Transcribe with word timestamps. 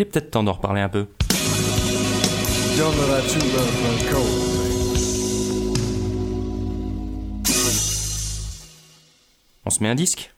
Il 0.00 0.04
est 0.04 0.06
peut-être 0.06 0.30
temps 0.30 0.42
d'en 0.42 0.54
reparler 0.54 0.80
un 0.80 0.88
peu. 0.88 1.08
On 9.66 9.68
se 9.68 9.82
met 9.82 9.90
un 9.90 9.94
disque 9.94 10.34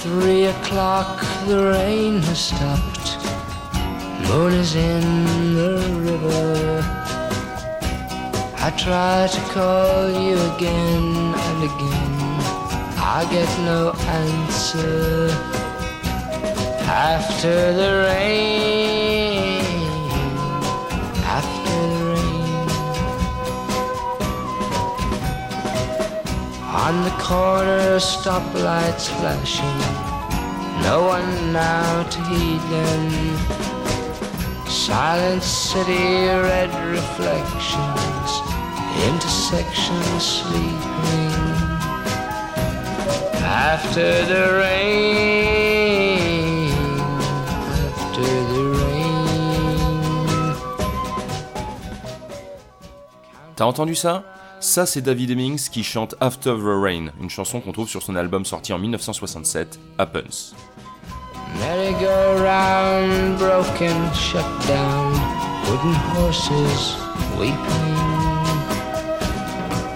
Three 0.00 0.46
o'clock, 0.46 1.20
the 1.48 1.52
rain 1.52 2.22
has 2.22 2.36
stopped. 2.36 2.92
I 8.64 8.70
try 8.70 9.26
to 9.26 9.40
call 9.52 10.08
you 10.08 10.38
again 10.54 11.34
and 11.46 11.64
again. 11.64 12.12
I 12.96 13.26
get 13.28 13.50
no 13.64 13.90
answer. 14.06 15.30
After 16.86 17.72
the 17.72 18.06
rain, 18.06 19.64
after 21.38 21.80
the 21.92 22.04
rain. 22.14 22.68
On 26.84 26.94
the 27.02 27.14
corner, 27.18 27.98
stoplights 27.98 29.08
flashing. 29.18 29.78
No 30.82 31.02
one 31.02 31.52
now 31.52 32.04
to 32.04 32.20
heed 32.30 32.62
them. 32.70 33.71
Silent 34.86 35.44
city, 35.44 36.26
red 36.26 36.74
reflections 36.90 38.32
intersection 39.08 40.02
sleeping 40.18 41.30
after 43.44 44.24
the 44.26 44.44
rain, 44.58 45.92
after 47.86 48.30
the 48.52 48.62
rain. 48.74 50.54
T'as 53.54 53.66
entendu 53.66 53.94
ça? 53.94 54.24
Ça, 54.58 54.86
c'est 54.86 55.00
David 55.00 55.30
Hemmings 55.30 55.68
qui 55.70 55.82
chante 55.84 56.14
After 56.20 56.54
the 56.56 56.82
Rain, 56.82 57.12
une 57.20 57.30
chanson 57.30 57.60
qu'on 57.60 57.72
trouve 57.72 57.88
sur 57.88 58.02
son 58.02 58.14
album 58.14 58.44
sorti 58.44 58.72
en 58.72 58.78
1967, 58.78 59.80
Happens. 59.98 60.54
Merry-go-round, 61.58 63.38
broken, 63.38 64.12
shut 64.14 64.48
down, 64.66 65.12
wooden 65.68 65.94
horses 66.12 66.96
weeping. 67.38 67.92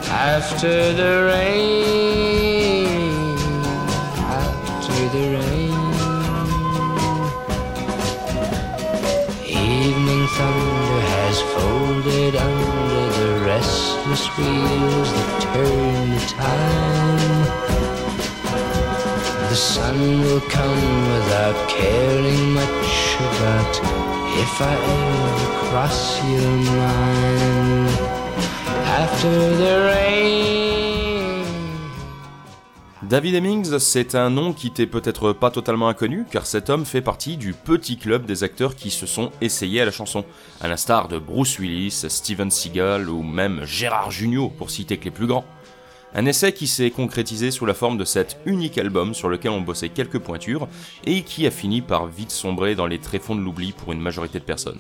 After 0.09 0.93
the 0.93 1.13
rain, 1.33 2.87
after 4.19 5.09
the 5.15 5.25
rain, 5.37 5.81
evening 9.47 10.27
thunder 10.37 11.01
has 11.15 11.37
folded 11.55 12.35
under 12.37 13.03
the 13.19 13.31
restless 13.45 14.25
wheels 14.37 15.09
that 15.13 15.31
turn 15.43 16.05
the 16.11 16.21
time. 16.27 17.26
David 33.03 33.37
Hemmings, 33.37 33.79
c'est 33.79 34.15
un 34.15 34.29
nom 34.29 34.53
qui 34.53 34.73
t'est 34.73 34.87
peut-être 34.87 35.33
pas 35.33 35.51
totalement 35.51 35.89
inconnu, 35.89 36.27
car 36.31 36.45
cet 36.45 36.69
homme 36.69 36.85
fait 36.85 37.01
partie 37.01 37.39
du 37.39 37.55
petit 37.55 37.97
club 37.97 38.27
des 38.27 38.45
acteurs 38.45 38.77
qui 38.77 38.91
se 38.91 39.07
sont 39.07 39.33
essayés 39.41 39.81
à 39.81 39.87
la 39.87 39.91
chanson, 39.91 40.27
à 40.61 40.69
l'instar 40.69 41.09
de 41.09 41.19
Bruce 41.19 41.59
Willis, 41.59 42.05
Steven 42.11 42.51
Seagal 42.51 43.09
ou 43.09 43.23
même 43.23 43.65
Gérard 43.65 44.11
Jugnot, 44.11 44.51
pour 44.51 44.71
citer 44.71 44.99
que 44.99 45.07
les 45.07 45.11
plus 45.11 45.27
grands. 45.27 45.47
Un 46.19 46.25
essai 46.25 46.55
qui 46.55 46.67
s'est 46.67 46.91
concrétisé 46.91 47.51
sous 47.51 47.67
la 47.67 47.75
forme 47.75 47.99
de 47.99 48.07
cet 48.07 48.39
unique 48.47 48.79
album 48.79 49.13
sur 49.13 49.29
lequel 49.29 49.51
on 49.51 49.61
bossait 49.61 49.91
quelques 49.91 50.19
pointures, 50.19 50.67
et 51.05 51.21
qui 51.21 51.47
a 51.47 51.51
fini 51.51 51.83
par 51.83 52.07
vite 52.07 52.31
sombrer 52.31 52.75
dans 52.75 52.87
les 52.87 52.99
tréfonds 52.99 53.37
de 53.37 53.43
l'oubli 53.43 53.73
pour 53.73 53.93
une 53.93 54.01
majorité 54.01 54.39
de 54.39 54.45
personnes. 54.45 54.79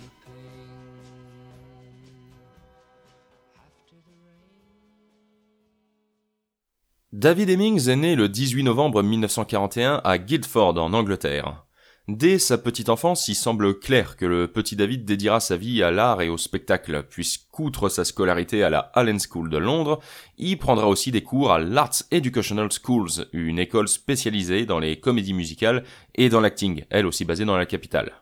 David 7.12 7.50
Hemmings 7.50 7.90
est 7.90 7.96
né 7.96 8.16
le 8.16 8.30
18 8.30 8.62
novembre 8.62 9.02
1941 9.02 10.00
à 10.04 10.16
Guildford 10.16 10.78
en 10.78 10.94
Angleterre. 10.94 11.65
Dès 12.08 12.38
sa 12.38 12.56
petite 12.56 12.88
enfance, 12.88 13.26
il 13.26 13.34
semble 13.34 13.80
clair 13.80 14.16
que 14.16 14.26
le 14.26 14.46
petit 14.46 14.76
David 14.76 15.04
dédiera 15.04 15.40
sa 15.40 15.56
vie 15.56 15.82
à 15.82 15.90
l'art 15.90 16.22
et 16.22 16.28
au 16.28 16.36
spectacle, 16.36 17.04
puisqu'outre 17.10 17.88
sa 17.88 18.04
scolarité 18.04 18.62
à 18.62 18.70
la 18.70 18.78
Allen 18.94 19.18
School 19.18 19.50
de 19.50 19.58
Londres, 19.58 19.98
il 20.38 20.56
prendra 20.56 20.86
aussi 20.86 21.10
des 21.10 21.24
cours 21.24 21.50
à 21.50 21.58
l'Arts 21.58 22.04
Educational 22.12 22.68
Schools, 22.70 23.26
une 23.32 23.58
école 23.58 23.88
spécialisée 23.88 24.66
dans 24.66 24.78
les 24.78 25.00
comédies 25.00 25.34
musicales 25.34 25.82
et 26.14 26.28
dans 26.28 26.40
l'acting, 26.40 26.84
elle 26.90 27.06
aussi 27.06 27.24
basée 27.24 27.44
dans 27.44 27.56
la 27.56 27.66
capitale. 27.66 28.12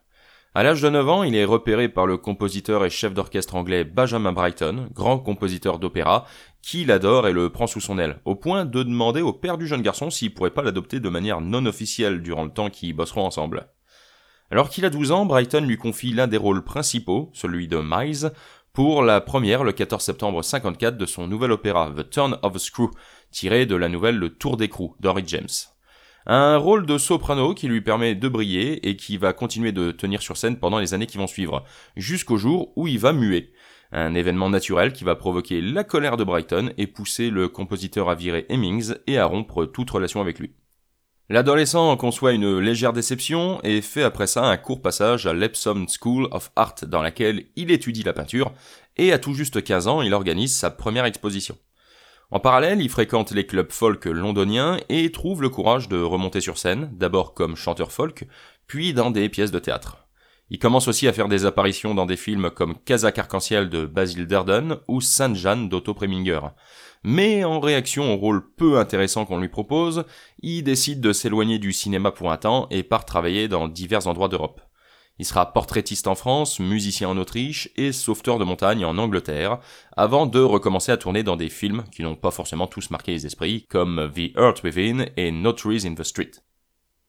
À 0.54 0.62
l'âge 0.62 0.80
de 0.80 0.88
9 0.88 1.08
ans, 1.08 1.22
il 1.24 1.34
est 1.34 1.44
repéré 1.44 1.90
par 1.90 2.06
le 2.06 2.16
compositeur 2.16 2.86
et 2.86 2.90
chef 2.90 3.12
d'orchestre 3.12 3.54
anglais 3.54 3.84
Benjamin 3.84 4.32
Brighton, 4.32 4.88
grand 4.94 5.18
compositeur 5.18 5.78
d'opéra, 5.78 6.26
qui 6.62 6.86
l'adore 6.86 7.28
et 7.28 7.32
le 7.32 7.50
prend 7.50 7.66
sous 7.66 7.80
son 7.80 7.98
aile, 7.98 8.20
au 8.24 8.34
point 8.34 8.64
de 8.64 8.82
demander 8.82 9.20
au 9.20 9.34
père 9.34 9.58
du 9.58 9.66
jeune 9.66 9.82
garçon 9.82 10.08
s'il 10.08 10.32
pourrait 10.32 10.54
pas 10.54 10.62
l'adopter 10.62 11.00
de 11.00 11.08
manière 11.10 11.42
non 11.42 11.66
officielle 11.66 12.22
durant 12.22 12.44
le 12.44 12.52
temps 12.52 12.70
qu'ils 12.70 12.94
bosseront 12.94 13.26
ensemble. 13.26 13.66
Alors 14.54 14.70
qu'il 14.70 14.84
a 14.84 14.90
12 14.90 15.10
ans, 15.10 15.26
Brighton 15.26 15.62
lui 15.66 15.76
confie 15.76 16.12
l'un 16.12 16.28
des 16.28 16.36
rôles 16.36 16.62
principaux, 16.62 17.28
celui 17.32 17.66
de 17.66 17.80
Miles, 17.82 18.30
pour 18.72 19.02
la 19.02 19.20
première 19.20 19.64
le 19.64 19.72
14 19.72 20.00
septembre 20.00 20.44
54 20.44 20.96
de 20.96 21.06
son 21.06 21.26
nouvel 21.26 21.50
opéra 21.50 21.90
The 21.90 22.08
Turn 22.08 22.38
of 22.40 22.54
a 22.54 22.58
Screw, 22.60 22.90
tiré 23.32 23.66
de 23.66 23.74
la 23.74 23.88
nouvelle 23.88 24.16
Le 24.16 24.28
Tour 24.28 24.56
d'écrou 24.56 24.94
d'Henry 25.00 25.24
James. 25.26 25.48
Un 26.26 26.56
rôle 26.56 26.86
de 26.86 26.98
soprano 26.98 27.52
qui 27.52 27.66
lui 27.66 27.80
permet 27.80 28.14
de 28.14 28.28
briller 28.28 28.88
et 28.88 28.94
qui 28.94 29.16
va 29.16 29.32
continuer 29.32 29.72
de 29.72 29.90
tenir 29.90 30.22
sur 30.22 30.36
scène 30.36 30.60
pendant 30.60 30.78
les 30.78 30.94
années 30.94 31.08
qui 31.08 31.18
vont 31.18 31.26
suivre, 31.26 31.64
jusqu'au 31.96 32.36
jour 32.36 32.72
où 32.76 32.86
il 32.86 33.00
va 33.00 33.12
muer. 33.12 33.52
Un 33.90 34.14
événement 34.14 34.50
naturel 34.50 34.92
qui 34.92 35.02
va 35.02 35.16
provoquer 35.16 35.62
la 35.62 35.82
colère 35.82 36.16
de 36.16 36.22
Brighton 36.22 36.70
et 36.78 36.86
pousser 36.86 37.30
le 37.30 37.48
compositeur 37.48 38.08
à 38.08 38.14
virer 38.14 38.46
Hemmings 38.48 38.94
et 39.08 39.18
à 39.18 39.26
rompre 39.26 39.64
toute 39.64 39.90
relation 39.90 40.20
avec 40.20 40.38
lui. 40.38 40.52
L'adolescent 41.30 41.96
conçoit 41.96 42.32
une 42.32 42.58
légère 42.58 42.92
déception 42.92 43.58
et 43.62 43.80
fait 43.80 44.02
après 44.02 44.26
ça 44.26 44.44
un 44.44 44.58
court 44.58 44.82
passage 44.82 45.26
à 45.26 45.32
l'Epsom 45.32 45.86
School 45.88 46.28
of 46.32 46.52
Art 46.54 46.74
dans 46.86 47.00
laquelle 47.00 47.46
il 47.56 47.70
étudie 47.70 48.02
la 48.02 48.12
peinture 48.12 48.52
et 48.98 49.10
à 49.10 49.18
tout 49.18 49.32
juste 49.32 49.64
15 49.64 49.88
ans 49.88 50.02
il 50.02 50.12
organise 50.12 50.54
sa 50.54 50.70
première 50.70 51.06
exposition. 51.06 51.56
En 52.30 52.40
parallèle, 52.40 52.82
il 52.82 52.90
fréquente 52.90 53.30
les 53.30 53.46
clubs 53.46 53.72
folk 53.72 54.04
londoniens 54.04 54.78
et 54.88 55.10
trouve 55.12 55.40
le 55.40 55.48
courage 55.48 55.88
de 55.88 56.00
remonter 56.00 56.40
sur 56.40 56.58
scène, 56.58 56.90
d'abord 56.92 57.32
comme 57.32 57.56
chanteur 57.56 57.92
folk, 57.92 58.26
puis 58.66 58.92
dans 58.92 59.10
des 59.10 59.28
pièces 59.28 59.52
de 59.52 59.58
théâtre. 59.58 60.04
Il 60.50 60.58
commence 60.58 60.88
aussi 60.88 61.08
à 61.08 61.12
faire 61.12 61.28
des 61.28 61.46
apparitions 61.46 61.94
dans 61.94 62.06
des 62.06 62.16
films 62.16 62.50
comme 62.50 62.76
Kazakh 62.84 63.18
Arc-en-Ciel 63.18 63.70
de 63.70 63.86
Basil 63.86 64.26
Durden 64.26 64.76
ou 64.88 65.00
Sainte 65.00 65.36
Jeanne 65.36 65.68
d'Otto 65.68 65.94
Preminger. 65.94 66.40
Mais 67.04 67.44
en 67.44 67.60
réaction 67.60 68.14
au 68.14 68.16
rôle 68.16 68.42
peu 68.56 68.78
intéressant 68.78 69.26
qu'on 69.26 69.38
lui 69.38 69.50
propose, 69.50 70.04
il 70.40 70.62
décide 70.62 71.02
de 71.02 71.12
s'éloigner 71.12 71.58
du 71.58 71.74
cinéma 71.74 72.10
pour 72.10 72.32
un 72.32 72.38
temps 72.38 72.66
et 72.70 72.82
part 72.82 73.04
travailler 73.04 73.46
dans 73.46 73.68
divers 73.68 74.06
endroits 74.06 74.28
d'Europe. 74.28 74.62
Il 75.18 75.26
sera 75.26 75.52
portraitiste 75.52 76.08
en 76.08 76.14
France, 76.14 76.58
musicien 76.58 77.10
en 77.10 77.18
Autriche 77.18 77.68
et 77.76 77.92
sauveteur 77.92 78.38
de 78.38 78.44
montagne 78.44 78.86
en 78.86 78.96
Angleterre, 78.96 79.58
avant 79.96 80.24
de 80.24 80.40
recommencer 80.40 80.92
à 80.92 80.96
tourner 80.96 81.22
dans 81.22 81.36
des 81.36 81.50
films 81.50 81.84
qui 81.92 82.02
n'ont 82.02 82.16
pas 82.16 82.30
forcément 82.30 82.66
tous 82.66 82.90
marqué 82.90 83.12
les 83.12 83.26
esprits, 83.26 83.66
comme 83.68 84.10
The 84.14 84.36
Earth 84.38 84.62
Within 84.64 85.04
et 85.16 85.30
No 85.30 85.52
Trees 85.52 85.86
in 85.86 85.94
the 85.94 86.02
Street. 86.02 86.32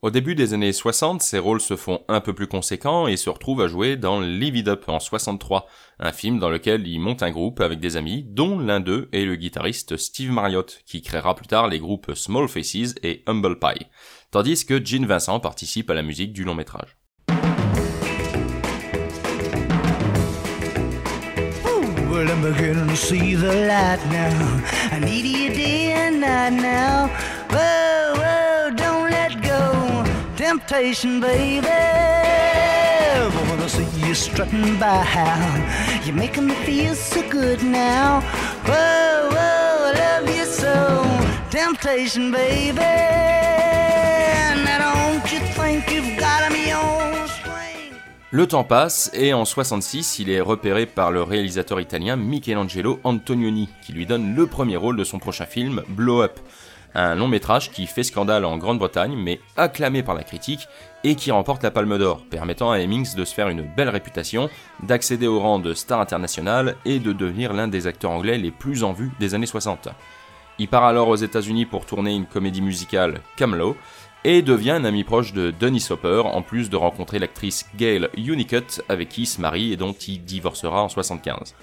Au 0.06 0.12
début 0.12 0.36
des 0.36 0.54
années 0.54 0.72
60, 0.72 1.24
ses 1.24 1.40
rôles 1.40 1.60
se 1.60 1.76
font 1.76 2.04
un 2.10 2.22
peu 2.22 2.34
plus 2.34 2.46
conséquents 2.46 3.08
et 3.08 3.18
se 3.18 3.28
retrouve 3.32 3.64
à 3.64 3.68
jouer 3.68 3.98
dans 3.98 4.20
Live 4.22 4.56
It 4.56 4.68
Up 4.68 4.84
en 4.86 5.00
63, 5.00 5.66
un 6.00 6.12
film 6.12 6.38
dans 6.38 6.52
lequel 6.52 6.88
il 6.88 7.00
monte 7.00 7.24
un 7.24 7.32
groupe 7.32 7.60
avec 7.60 7.80
des 7.80 7.98
amis, 7.98 8.24
dont 8.24 8.60
l'un 8.60 8.80
d'eux 8.80 9.10
est 9.14 9.26
le 9.26 9.36
guitariste 9.36 9.98
Steve 9.98 10.30
Marriott, 10.30 10.84
qui 10.86 11.02
créera 11.02 11.34
plus 11.34 11.48
tard 11.48 11.70
les 11.70 11.80
groupes 11.80 12.14
Small 12.14 12.48
Faces 12.48 12.94
et 13.02 13.24
Humble 13.26 13.58
Pie, 13.58 13.88
tandis 14.30 14.64
que 14.64 14.86
Gene 14.86 15.08
Vincent 15.08 15.40
participe 15.40 15.90
à 15.90 15.96
la 15.96 16.04
musique 16.04 16.34
du 16.34 16.44
long 16.44 16.54
métrage. 16.54 16.98
Temptation, 30.60 31.20
baby. 31.20 31.68
Wanna 33.50 33.68
see 33.68 34.08
you 34.08 34.14
strutting 34.14 34.78
by. 34.80 35.04
You're 36.06 36.16
making 36.16 36.48
me 36.48 36.54
feel 36.66 36.96
so 36.96 37.22
good 37.30 37.62
now. 37.64 38.22
Whoa, 38.66 39.30
whoa, 39.36 39.90
I 39.90 39.94
love 40.00 40.36
you 40.36 40.46
so. 40.46 41.04
Temptation, 41.50 42.32
baby. 42.32 42.80
Now 44.64 44.80
don't 44.80 45.32
you 45.32 45.40
think 45.56 45.92
you've 45.92 46.18
got 46.18 46.50
me 46.52 46.74
on? 46.74 47.04
Le 48.32 48.48
temps 48.48 48.66
passe 48.66 49.12
et 49.14 49.34
en 49.34 49.46
66, 49.46 50.20
il 50.20 50.30
est 50.30 50.42
repéré 50.42 50.86
par 50.86 51.10
le 51.12 51.24
réalisateur 51.24 51.80
italien 51.80 52.18
Michelangelo 52.18 53.00
Antonioni, 53.06 53.70
qui 53.82 53.94
lui 53.94 54.06
donne 54.06 54.36
le 54.36 54.46
premier 54.46 54.76
rôle 54.76 54.98
de 54.98 55.06
son 55.06 55.20
prochain 55.20 55.46
film, 55.46 55.84
Blow 55.88 56.22
Up 56.22 56.40
un 56.96 57.16
long 57.16 57.28
métrage 57.28 57.72
qui 57.72 57.86
fait 57.86 58.04
scandale 58.04 58.46
en 58.46 58.58
Grande-Bretagne 58.58 59.16
mais 59.16 59.40
acclamé 59.58 60.02
par 60.02 60.16
la 60.16 60.24
critique 60.24 60.68
et 61.04 61.16
qui 61.16 61.32
remporte 61.32 61.62
la 61.62 61.72
Palme 61.72 61.98
d'Or, 61.98 62.22
permettant 62.30 62.72
à 62.72 62.80
Hemmings 62.80 63.16
de 63.16 63.26
se 63.26 63.34
faire 63.34 63.50
une 63.50 63.62
belle 63.62 63.90
réputation, 63.90 64.50
d'accéder 64.82 65.28
au 65.28 65.40
rang 65.40 65.60
de 65.60 65.74
star 65.74 66.00
internationale 66.00 66.76
et 66.86 67.00
de 67.00 67.14
devenir 67.14 67.54
l'un 67.54 67.68
des 67.68 67.86
acteurs 67.86 68.12
anglais 68.12 68.38
les 68.38 68.52
plus 68.52 68.84
en 68.84 68.94
vue 68.94 69.12
des 69.20 69.36
années 69.36 69.46
60. 69.46 69.90
Il 70.58 70.68
part 70.68 70.86
alors 70.86 71.10
aux 71.10 71.16
États-Unis 71.16 71.66
pour 71.66 71.86
tourner 71.86 72.16
une 72.16 72.26
comédie 72.26 72.62
musicale 72.62 73.20
Camelot 73.36 73.76
et 74.24 74.42
devient 74.42 74.72
un 74.72 74.86
ami 74.86 75.04
proche 75.04 75.34
de 75.34 75.52
Dennis 75.52 75.88
Hopper 75.92 76.24
en 76.26 76.42
plus 76.42 76.70
de 76.70 76.78
rencontrer 76.78 77.20
l'actrice 77.20 77.68
Gail 77.76 78.10
Unicut 78.18 78.82
avec 78.90 79.10
qui 79.10 79.24
il 79.24 79.28
se 79.28 79.40
marie 79.40 79.74
et 79.74 79.78
dont 79.78 79.94
il 79.94 80.24
divorcera 80.24 80.82
en 80.82 80.90
75. 80.90 81.54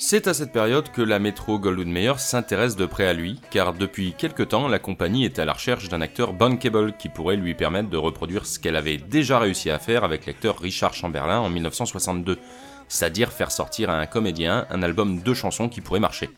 C'est 0.00 0.28
à 0.28 0.34
cette 0.34 0.52
période 0.52 0.92
que 0.92 1.02
la 1.02 1.18
métro 1.18 1.58
Goldwyn 1.58 1.90
Mayer 1.90 2.18
s'intéresse 2.18 2.76
de 2.76 2.86
près 2.86 3.08
à 3.08 3.12
lui, 3.12 3.40
car 3.50 3.74
depuis 3.74 4.12
quelque 4.16 4.44
temps, 4.44 4.68
la 4.68 4.78
compagnie 4.78 5.24
est 5.24 5.40
à 5.40 5.44
la 5.44 5.54
recherche 5.54 5.88
d'un 5.88 6.00
acteur 6.00 6.34
bankable 6.34 6.92
qui 6.96 7.08
pourrait 7.08 7.34
lui 7.34 7.54
permettre 7.54 7.90
de 7.90 7.96
reproduire 7.96 8.46
ce 8.46 8.60
qu'elle 8.60 8.76
avait 8.76 8.96
déjà 8.96 9.40
réussi 9.40 9.70
à 9.70 9.80
faire 9.80 10.04
avec 10.04 10.24
l'acteur 10.26 10.60
Richard 10.60 10.94
Chamberlain 10.94 11.40
en 11.40 11.50
1962, 11.50 12.38
c'est-à-dire 12.86 13.32
faire 13.32 13.50
sortir 13.50 13.90
à 13.90 13.98
un 13.98 14.06
comédien 14.06 14.66
un 14.70 14.84
album 14.84 15.20
de 15.20 15.34
chansons 15.34 15.68
qui 15.68 15.80
pourrait 15.80 15.98
marcher. 15.98 16.30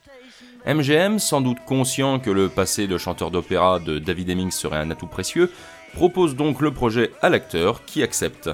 MGM, 0.66 1.18
sans 1.18 1.42
doute 1.42 1.58
conscient 1.66 2.18
que 2.18 2.30
le 2.30 2.48
passé 2.48 2.86
de 2.86 2.96
chanteur 2.96 3.30
d'opéra 3.30 3.78
de 3.78 3.98
David 3.98 4.30
Hemmings 4.30 4.50
serait 4.52 4.78
un 4.78 4.90
atout 4.90 5.06
précieux, 5.06 5.52
propose 5.92 6.34
donc 6.34 6.62
le 6.62 6.72
projet 6.72 7.10
à 7.20 7.28
l'acteur 7.28 7.84
qui 7.84 8.02
accepte. 8.02 8.48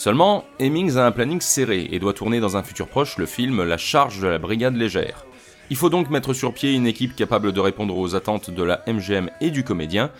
Seulement, 0.00 0.44
Hemmings 0.58 0.96
a 0.96 1.04
un 1.04 1.12
planning 1.12 1.42
serré 1.42 1.86
et 1.92 1.98
doit 1.98 2.14
tourner 2.14 2.40
dans 2.40 2.56
un 2.56 2.62
futur 2.62 2.88
proche 2.88 3.18
le 3.18 3.26
film 3.26 3.62
La 3.64 3.76
charge 3.76 4.18
de 4.20 4.28
la 4.28 4.38
brigade 4.38 4.74
légère. 4.74 5.26
Il 5.68 5.76
faut 5.76 5.90
donc 5.90 6.08
mettre 6.08 6.32
sur 6.32 6.54
pied 6.54 6.72
une 6.72 6.86
équipe 6.86 7.14
capable 7.14 7.52
de 7.52 7.60
répondre 7.60 7.94
aux 7.98 8.14
attentes 8.14 8.48
de 8.48 8.62
la 8.62 8.82
MGM 8.86 9.28
et 9.42 9.50
du 9.50 9.62
comédien, 9.62 10.10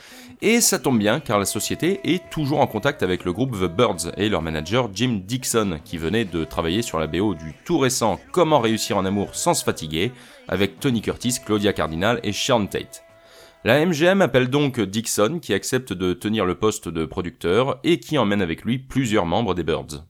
et 0.42 0.60
ça 0.60 0.78
tombe 0.78 0.98
bien 0.98 1.18
car 1.18 1.38
la 1.38 1.46
société 1.46 1.98
est 2.04 2.28
toujours 2.28 2.60
en 2.60 2.66
contact 2.66 3.02
avec 3.02 3.24
le 3.24 3.32
groupe 3.32 3.52
The 3.52 3.74
Birds 3.74 4.12
et 4.18 4.28
leur 4.28 4.42
manager 4.42 4.90
Jim 4.92 5.22
Dixon 5.24 5.80
qui 5.82 5.96
venait 5.96 6.26
de 6.26 6.44
travailler 6.44 6.82
sur 6.82 6.98
la 6.98 7.06
BO 7.06 7.32
du 7.32 7.54
tout 7.64 7.78
récent 7.78 8.20
Comment 8.32 8.60
réussir 8.60 8.98
en 8.98 9.06
amour 9.06 9.34
sans 9.34 9.54
se 9.54 9.64
fatiguer 9.64 10.12
avec 10.46 10.78
Tony 10.78 11.00
Curtis, 11.00 11.36
Claudia 11.42 11.72
Cardinal 11.72 12.20
et 12.22 12.32
Sharon 12.32 12.66
Tate. 12.66 13.02
La 13.62 13.84
MGM 13.84 14.22
appelle 14.22 14.48
donc 14.48 14.80
Dixon 14.80 15.38
qui 15.38 15.52
accepte 15.52 15.92
de 15.92 16.14
tenir 16.14 16.46
le 16.46 16.54
poste 16.54 16.88
de 16.88 17.04
producteur 17.04 17.78
et 17.84 18.00
qui 18.00 18.16
emmène 18.16 18.40
avec 18.40 18.64
lui 18.64 18.78
plusieurs 18.78 19.26
membres 19.26 19.54
des 19.54 19.64
Birds. 19.64 20.06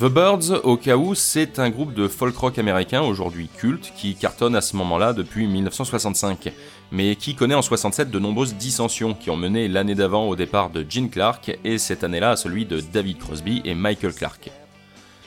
The 0.00 0.04
Birds, 0.04 0.62
au 0.64 0.78
cas 0.78 0.96
où, 0.96 1.14
c'est 1.14 1.58
un 1.58 1.68
groupe 1.68 1.92
de 1.92 2.08
folk 2.08 2.34
rock 2.34 2.58
américain 2.58 3.02
aujourd'hui 3.02 3.50
culte 3.54 3.92
qui 3.94 4.14
cartonne 4.14 4.56
à 4.56 4.62
ce 4.62 4.74
moment-là 4.76 5.12
depuis 5.12 5.46
1965, 5.46 6.54
mais 6.90 7.16
qui 7.16 7.34
connaît 7.34 7.54
en 7.54 7.60
67 7.60 8.10
de 8.10 8.18
nombreuses 8.18 8.54
dissensions 8.54 9.12
qui 9.12 9.28
ont 9.28 9.36
mené 9.36 9.68
l'année 9.68 9.94
d'avant 9.94 10.26
au 10.26 10.36
départ 10.36 10.70
de 10.70 10.86
Gene 10.88 11.10
Clark 11.10 11.54
et 11.64 11.76
cette 11.76 12.02
année-là 12.02 12.30
à 12.30 12.36
celui 12.36 12.64
de 12.64 12.80
David 12.80 13.18
Crosby 13.18 13.60
et 13.66 13.74
Michael 13.74 14.14
Clark. 14.14 14.50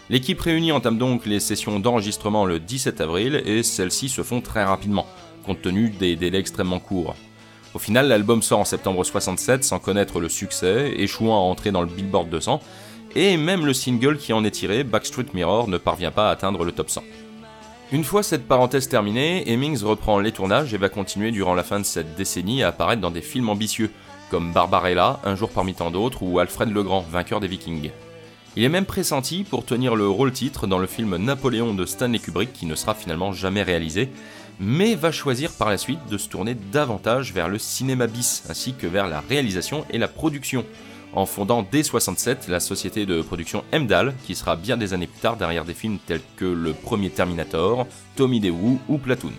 L'équipe 0.09 0.41
réunie 0.41 0.71
entame 0.71 0.97
donc 0.97 1.27
les 1.27 1.39
sessions 1.39 1.79
d'enregistrement 1.79 2.45
le 2.45 2.59
17 2.59 2.99
avril 2.99 3.43
et 3.45 3.61
celles-ci 3.61 4.09
se 4.09 4.23
font 4.23 4.41
très 4.41 4.63
rapidement, 4.63 5.05
compte 5.45 5.61
tenu 5.61 5.91
des 5.91 6.15
délais 6.15 6.39
extrêmement 6.39 6.79
courts. 6.79 7.13
Au 7.75 7.79
final, 7.79 8.07
l'album 8.07 8.41
sort 8.41 8.61
en 8.61 8.65
septembre 8.65 9.03
67 9.03 9.63
sans 9.63 9.77
connaître 9.77 10.19
le 10.19 10.29
succès, 10.29 10.93
échouant 10.97 11.35
à 11.35 11.41
entrer 11.41 11.71
dans 11.71 11.81
le 11.81 11.87
Billboard 11.87 12.29
200, 12.29 12.59
et 13.15 13.37
même 13.37 13.65
le 13.65 13.73
single 13.73 14.17
qui 14.17 14.33
en 14.33 14.43
est 14.43 14.51
tiré, 14.51 14.83
Backstreet 14.83 15.27
Mirror, 15.33 15.67
ne 15.67 15.77
parvient 15.77 16.11
pas 16.11 16.29
à 16.29 16.31
atteindre 16.31 16.63
le 16.63 16.71
top 16.71 16.89
100. 16.89 17.03
Une 17.91 18.03
fois 18.03 18.23
cette 18.23 18.47
parenthèse 18.47 18.89
terminée, 18.89 19.43
Hemmings 19.51 19.83
reprend 19.83 20.19
les 20.19 20.31
tournages 20.31 20.73
et 20.73 20.77
va 20.77 20.89
continuer 20.89 21.31
durant 21.31 21.53
la 21.53 21.63
fin 21.63 21.79
de 21.79 21.85
cette 21.85 22.15
décennie 22.15 22.63
à 22.63 22.69
apparaître 22.69 23.01
dans 23.01 23.11
des 23.11 23.21
films 23.21 23.49
ambitieux, 23.49 23.91
comme 24.31 24.51
Barbarella, 24.51 25.19
Un 25.23 25.35
jour 25.35 25.49
parmi 25.49 25.75
tant 25.75 25.91
d'autres, 25.91 26.23
ou 26.23 26.39
Alfred 26.39 26.71
le 26.71 26.81
Grand, 26.81 27.01
vainqueur 27.01 27.39
des 27.39 27.47
Vikings. 27.47 27.91
Il 28.55 28.63
est 28.63 28.69
même 28.69 28.85
pressenti 28.85 29.43
pour 29.43 29.65
tenir 29.65 29.95
le 29.95 30.07
rôle 30.07 30.31
titre 30.31 30.65
dans 30.65 30.79
le 30.79 30.87
film 30.87 31.17
Napoléon 31.17 31.73
de 31.73 31.85
Stanley 31.85 32.19
Kubrick 32.19 32.53
qui 32.53 32.65
ne 32.65 32.75
sera 32.75 32.95
finalement 32.95 33.31
jamais 33.31 33.63
réalisé, 33.63 34.09
mais 34.59 34.95
va 34.95 35.11
choisir 35.11 35.51
par 35.51 35.69
la 35.69 35.77
suite 35.77 36.05
de 36.09 36.17
se 36.17 36.29
tourner 36.29 36.55
davantage 36.55 37.33
vers 37.33 37.47
le 37.47 37.57
cinéma 37.57 38.07
bis, 38.07 38.43
ainsi 38.49 38.73
que 38.73 38.87
vers 38.87 39.07
la 39.07 39.21
réalisation 39.21 39.85
et 39.89 39.97
la 39.97 40.07
production, 40.07 40.65
en 41.15 41.25
fondant 41.25 41.65
dès 41.69 41.83
67 41.83 42.47
la 42.47 42.59
société 42.59 43.05
de 43.05 43.21
production 43.21 43.63
Emdal, 43.73 44.13
qui 44.25 44.35
sera 44.35 44.55
bien 44.55 44.77
des 44.77 44.93
années 44.93 45.07
plus 45.07 45.19
tard 45.19 45.37
derrière 45.37 45.65
des 45.65 45.73
films 45.73 45.99
tels 46.05 46.21
que 46.35 46.45
le 46.45 46.73
premier 46.73 47.09
Terminator, 47.09 47.87
Tommy 48.15 48.39
DeWoo 48.39 48.79
ou 48.87 48.97
Platoon. 48.97 49.33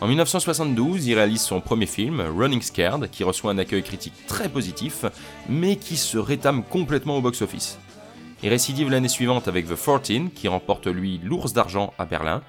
En 0.00 0.06
1972, 0.06 1.06
il 1.06 1.14
réalise 1.14 1.42
son 1.42 1.60
premier 1.60 1.86
film, 1.86 2.20
Running 2.20 2.62
Scared, 2.62 3.10
qui 3.10 3.24
reçoit 3.24 3.50
un 3.50 3.58
accueil 3.58 3.82
critique 3.82 4.14
très 4.26 4.48
positif, 4.48 5.04
mais 5.48 5.76
qui 5.76 5.96
se 5.96 6.18
rétame 6.18 6.62
complètement 6.62 7.16
au 7.16 7.20
box-office. 7.20 7.78
Il 8.42 8.48
récidive 8.48 8.90
l'année 8.90 9.08
suivante 9.08 9.48
avec 9.48 9.66
The 9.66 9.74
14, 9.76 10.30
qui 10.34 10.46
remporte 10.46 10.86
lui 10.86 11.20
l'ours 11.24 11.52
d'argent 11.52 11.92
à 11.98 12.04
Berlin, 12.04 12.42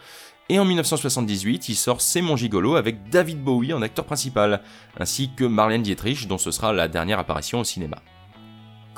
et 0.52 0.58
en 0.58 0.66
1978, 0.66 1.70
il 1.70 1.76
sort 1.76 2.02
C'est 2.02 2.22
mon 2.22 2.36
gigolo 2.36 2.76
avec 2.76 3.10
David 3.10 3.40
Bowie 3.44 3.74
en 3.74 3.84
acteur 3.84 4.06
principal, 4.06 4.62
ainsi 5.00 5.30
que 5.36 5.44
Marlène 5.44 5.84
Dietrich, 5.84 6.28
dont 6.28 6.40
ce 6.40 6.50
sera 6.50 6.74
la 6.74 6.88
dernière 6.88 7.20
apparition 7.20 7.60
au 7.60 7.64
cinéma. 7.64 7.98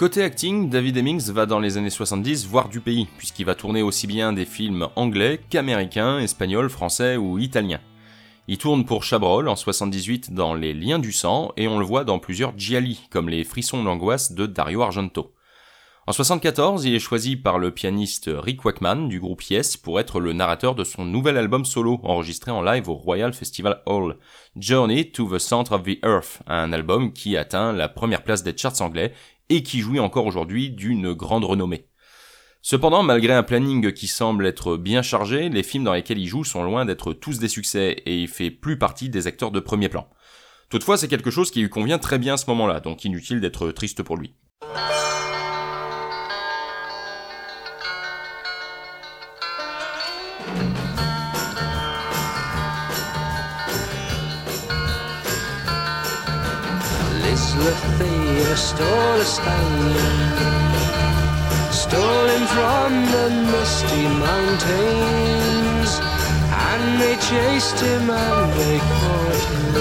Côté 0.01 0.23
acting, 0.23 0.67
David 0.67 0.97
Hemmings 0.97 1.29
va 1.29 1.45
dans 1.45 1.59
les 1.59 1.77
années 1.77 1.91
70 1.91 2.47
voir 2.47 2.69
du 2.69 2.79
pays, 2.79 3.07
puisqu'il 3.19 3.45
va 3.45 3.53
tourner 3.53 3.83
aussi 3.83 4.07
bien 4.07 4.33
des 4.33 4.45
films 4.45 4.87
anglais 4.95 5.39
qu'américains, 5.51 6.17
espagnols, 6.17 6.71
français 6.71 7.17
ou 7.17 7.37
italiens. 7.37 7.81
Il 8.47 8.57
tourne 8.57 8.83
pour 8.83 9.03
Chabrol 9.03 9.47
en 9.47 9.55
78 9.55 10.33
dans 10.33 10.55
Les 10.55 10.73
Liens 10.73 10.97
du 10.97 11.11
sang 11.11 11.51
et 11.55 11.67
on 11.67 11.77
le 11.77 11.85
voit 11.85 12.03
dans 12.03 12.17
plusieurs 12.17 12.57
gialli, 12.57 13.07
comme 13.11 13.29
Les 13.29 13.43
Frissons 13.43 13.83
d'angoisse 13.83 14.31
de 14.31 14.47
Dario 14.47 14.81
Argento. 14.81 15.35
En 16.07 16.09
En 16.09 16.13
74, 16.13 16.83
il 16.85 16.95
est 16.95 16.99
choisi 16.99 17.35
par 17.35 17.59
le 17.59 17.69
pianiste 17.69 18.27
Rick 18.33 18.65
Wakeman 18.65 19.07
du 19.07 19.19
groupe 19.19 19.43
Yes 19.43 19.77
pour 19.77 19.99
être 19.99 20.19
le 20.19 20.33
narrateur 20.33 20.73
de 20.73 20.83
son 20.83 21.05
nouvel 21.05 21.37
album 21.37 21.63
solo 21.63 21.99
enregistré 22.01 22.49
en 22.49 22.63
live 22.63 22.89
au 22.89 22.95
Royal 22.95 23.33
Festival 23.33 23.83
Hall, 23.85 24.17
Journey 24.57 25.11
to 25.11 25.29
the 25.29 25.37
Center 25.37 25.75
of 25.75 25.83
the 25.83 26.03
Earth, 26.03 26.41
un 26.47 26.73
album 26.73 27.13
qui 27.13 27.37
atteint 27.37 27.71
la 27.71 27.87
première 27.87 28.23
place 28.23 28.41
des 28.41 28.57
charts 28.57 28.81
anglais 28.81 29.13
et 29.51 29.63
qui 29.63 29.81
jouit 29.81 29.99
encore 29.99 30.25
aujourd'hui 30.25 30.69
d'une 30.69 31.11
grande 31.13 31.43
renommée. 31.43 31.85
Cependant, 32.61 33.03
malgré 33.03 33.33
un 33.33 33.43
planning 33.43 33.91
qui 33.91 34.07
semble 34.07 34.45
être 34.45 34.77
bien 34.77 35.01
chargé, 35.01 35.49
les 35.49 35.63
films 35.63 35.83
dans 35.83 35.93
lesquels 35.93 36.19
il 36.19 36.27
joue 36.27 36.43
sont 36.43 36.63
loin 36.63 36.85
d'être 36.85 37.11
tous 37.11 37.37
des 37.37 37.49
succès 37.49 37.97
et 38.05 38.17
il 38.21 38.27
fait 38.27 38.49
plus 38.49 38.77
partie 38.77 39.09
des 39.09 39.27
acteurs 39.27 39.51
de 39.51 39.59
premier 39.59 39.89
plan. 39.89 40.07
Toutefois, 40.69 40.95
c'est 40.95 41.09
quelque 41.09 41.31
chose 41.31 41.51
qui 41.51 41.61
lui 41.61 41.69
convient 41.69 41.99
très 41.99 42.17
bien 42.17 42.35
à 42.35 42.37
ce 42.37 42.45
moment-là, 42.51 42.79
donc 42.79 43.03
inutile 43.03 43.41
d'être 43.41 43.71
triste 43.71 44.03
pour 44.03 44.15
lui. 44.15 44.35
Elizabeth 57.71 58.59
stole 58.59 59.19
a 59.19 59.23
stallion, 59.23 59.95
stolen 61.71 62.43
from 62.47 62.91
the 63.13 63.29
misty 63.47 64.07
mountains, 64.27 65.91
and 66.51 66.83
they 67.01 67.15
chased 67.15 67.79
him 67.79 68.09
and 68.09 68.51
they 68.59 68.77
caught 68.79 69.43
him, 69.51 69.75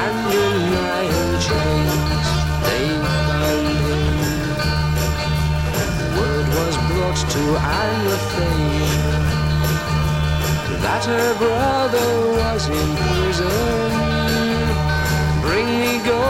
and 0.00 0.32
in 0.32 0.72
iron 1.04 1.34
chains 1.46 2.28
they 2.64 2.84
bound 3.04 3.76
him. 3.84 4.16
Word 6.16 6.48
was 6.56 6.76
brought 6.88 7.20
to 7.36 7.42
Anne 7.60 8.02
that 10.80 11.04
her 11.04 11.30
brother 11.36 12.10
was 12.40 12.62
in 12.68 12.88
prison. 12.96 14.12
Bring 15.42 15.66
me 15.80 15.92
gold 16.06 16.21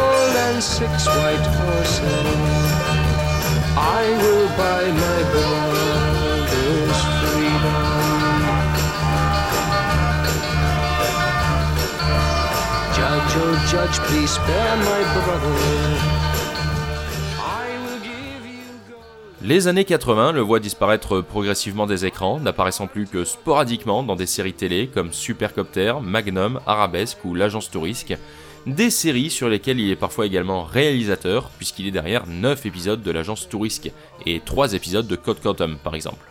Les 19.42 19.66
années 19.66 19.85
80 19.85 20.31
le 20.31 20.40
voient 20.42 20.61
disparaître 20.61 21.21
progressivement 21.23 21.88
des 21.88 22.07
écrans, 22.07 22.38
n'apparaissant 22.38 22.87
plus 22.87 23.07
que 23.07 23.25
sporadiquement 23.25 24.04
dans 24.04 24.14
des 24.14 24.26
séries 24.26 24.52
télé 24.52 24.87
comme 24.87 25.12
Supercopter, 25.12 25.95
Magnum, 26.00 26.61
Arabesque 26.69 27.19
ou 27.25 27.35
L'Agence 27.35 27.69
Tourisque, 27.69 28.16
des 28.66 28.90
séries 28.90 29.31
sur 29.31 29.49
lesquelles 29.49 29.81
il 29.81 29.90
est 29.90 29.97
parfois 29.97 30.26
également 30.26 30.62
réalisateur, 30.62 31.50
puisqu'il 31.59 31.87
est 31.87 31.92
derrière 31.92 32.26
9 32.26 32.66
épisodes 32.66 33.02
de 33.02 33.11
l'agence 33.11 33.49
Tourisque 33.49 33.90
et 34.26 34.40
3 34.40 34.75
épisodes 34.75 35.07
de 35.07 35.16
Code 35.16 35.40
Quantum 35.40 35.76
par 35.76 35.95
exemple. 35.95 36.31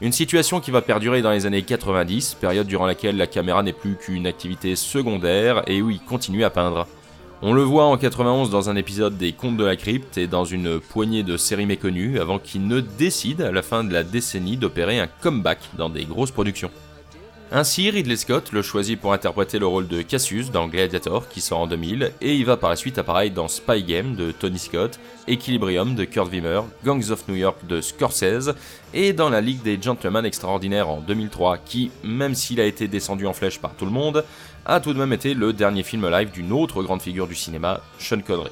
Une 0.00 0.12
situation 0.12 0.60
qui 0.60 0.72
va 0.72 0.82
perdurer 0.82 1.22
dans 1.22 1.30
les 1.30 1.46
années 1.46 1.62
90, 1.62 2.34
période 2.40 2.66
durant 2.66 2.86
laquelle 2.86 3.16
la 3.16 3.28
caméra 3.28 3.62
n'est 3.62 3.72
plus 3.72 3.96
qu'une 3.96 4.26
activité 4.26 4.74
secondaire 4.74 5.62
et 5.68 5.80
où 5.80 5.90
il 5.90 6.00
continue 6.00 6.44
à 6.44 6.50
peindre. 6.50 6.86
On 7.40 7.52
le 7.52 7.62
voit 7.62 7.86
en 7.86 7.96
91 7.96 8.50
dans 8.50 8.70
un 8.70 8.76
épisode 8.76 9.16
des 9.16 9.32
Contes 9.32 9.56
de 9.56 9.64
la 9.64 9.76
Crypte 9.76 10.16
et 10.18 10.28
dans 10.28 10.44
une 10.44 10.78
poignée 10.78 11.24
de 11.24 11.36
séries 11.36 11.66
méconnues 11.66 12.20
avant 12.20 12.38
qu'il 12.38 12.66
ne 12.68 12.80
décide 12.80 13.42
à 13.42 13.50
la 13.50 13.62
fin 13.62 13.82
de 13.82 13.92
la 13.92 14.04
décennie 14.04 14.56
d'opérer 14.56 15.00
un 15.00 15.08
comeback 15.08 15.58
dans 15.76 15.88
des 15.88 16.04
grosses 16.04 16.30
productions. 16.30 16.70
Ainsi, 17.54 17.90
Ridley 17.90 18.16
Scott 18.16 18.50
le 18.52 18.62
choisit 18.62 18.98
pour 18.98 19.12
interpréter 19.12 19.58
le 19.58 19.66
rôle 19.66 19.86
de 19.86 20.00
Cassius 20.00 20.50
dans 20.50 20.68
Gladiator 20.68 21.28
qui 21.28 21.42
sort 21.42 21.60
en 21.60 21.66
2000 21.66 22.12
et 22.22 22.34
il 22.34 22.46
va 22.46 22.56
par 22.56 22.70
la 22.70 22.76
suite 22.76 22.96
apparaître 22.96 23.34
dans 23.34 23.46
Spy 23.46 23.82
Game 23.82 24.14
de 24.14 24.32
Tony 24.32 24.58
Scott, 24.58 24.98
Equilibrium 25.28 25.94
de 25.94 26.06
Kurt 26.06 26.32
Wimmer, 26.32 26.62
Gangs 26.82 27.10
of 27.10 27.28
New 27.28 27.34
York 27.34 27.58
de 27.68 27.82
Scorsese 27.82 28.54
et 28.94 29.12
dans 29.12 29.28
la 29.28 29.42
Ligue 29.42 29.60
des 29.60 29.78
Gentlemen 29.78 30.24
Extraordinaires 30.24 30.88
en 30.88 31.02
2003 31.02 31.58
qui, 31.58 31.90
même 32.02 32.34
s'il 32.34 32.58
a 32.58 32.64
été 32.64 32.88
descendu 32.88 33.26
en 33.26 33.34
flèche 33.34 33.58
par 33.58 33.74
tout 33.74 33.84
le 33.84 33.90
monde, 33.90 34.24
a 34.64 34.80
tout 34.80 34.94
de 34.94 34.98
même 34.98 35.12
été 35.12 35.34
le 35.34 35.52
dernier 35.52 35.82
film 35.82 36.08
live 36.08 36.30
d'une 36.30 36.52
autre 36.52 36.82
grande 36.82 37.02
figure 37.02 37.26
du 37.26 37.34
cinéma, 37.34 37.82
Sean 37.98 38.22
Connery. 38.22 38.48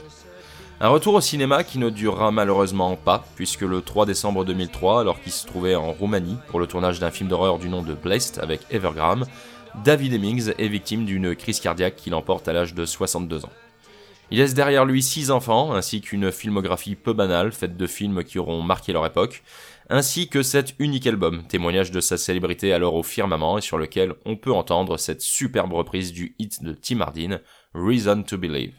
Un 0.83 0.89
retour 0.89 1.13
au 1.13 1.21
cinéma 1.21 1.63
qui 1.63 1.79
ne 1.79 1.91
durera 1.91 2.31
malheureusement 2.31 2.97
pas, 2.97 3.23
puisque 3.37 3.61
le 3.61 3.83
3 3.83 4.07
décembre 4.07 4.47
2003, 4.47 5.03
alors 5.03 5.21
qu'il 5.21 5.31
se 5.31 5.47
trouvait 5.47 5.75
en 5.75 5.93
Roumanie 5.93 6.39
pour 6.49 6.59
le 6.59 6.67
tournage 6.67 6.99
d'un 6.99 7.11
film 7.11 7.29
d'horreur 7.29 7.59
du 7.59 7.69
nom 7.69 7.83
de 7.83 7.93
Blessed 7.93 8.39
avec 8.43 8.63
Evergram, 8.71 9.27
David 9.85 10.15
Hemmings 10.15 10.53
est 10.57 10.69
victime 10.69 11.05
d'une 11.05 11.37
crise 11.37 11.61
cardiaque 11.61 11.97
qui 11.97 12.09
l'emporte 12.09 12.49
à 12.49 12.55
l'âge 12.55 12.73
de 12.73 12.87
62 12.87 13.45
ans. 13.45 13.53
Il 14.31 14.39
laisse 14.39 14.55
derrière 14.55 14.87
lui 14.87 15.03
six 15.03 15.31
enfants, 15.31 15.75
ainsi 15.75 16.01
qu'une 16.01 16.33
filmographie 16.33 16.95
peu 16.95 17.13
banale, 17.13 17.53
faite 17.53 17.77
de 17.77 17.87
films 17.87 18.25
qui 18.25 18.39
auront 18.39 18.63
marqué 18.63 18.95
leur 18.95 19.05
époque, 19.05 19.43
ainsi 19.91 20.29
que 20.29 20.43
cet 20.43 20.77
unique 20.79 21.07
album, 21.07 21.43
témoignage 21.47 21.91
de 21.91 22.01
sa 22.01 22.17
célébrité 22.17 22.73
alors 22.73 22.95
au 22.95 23.03
firmament 23.03 23.59
et 23.59 23.63
sur 23.63 23.77
lequel 23.77 24.15
on 24.25 24.37
peut 24.37 24.53
entendre 24.53 24.97
cette 24.97 25.21
superbe 25.21 25.75
reprise 25.75 26.11
du 26.15 26.35
hit 26.39 26.63
de 26.63 26.73
Tim 26.73 27.03
Hardin, 27.03 27.41
Reason 27.75 28.23
to 28.23 28.39
Believe. 28.39 28.73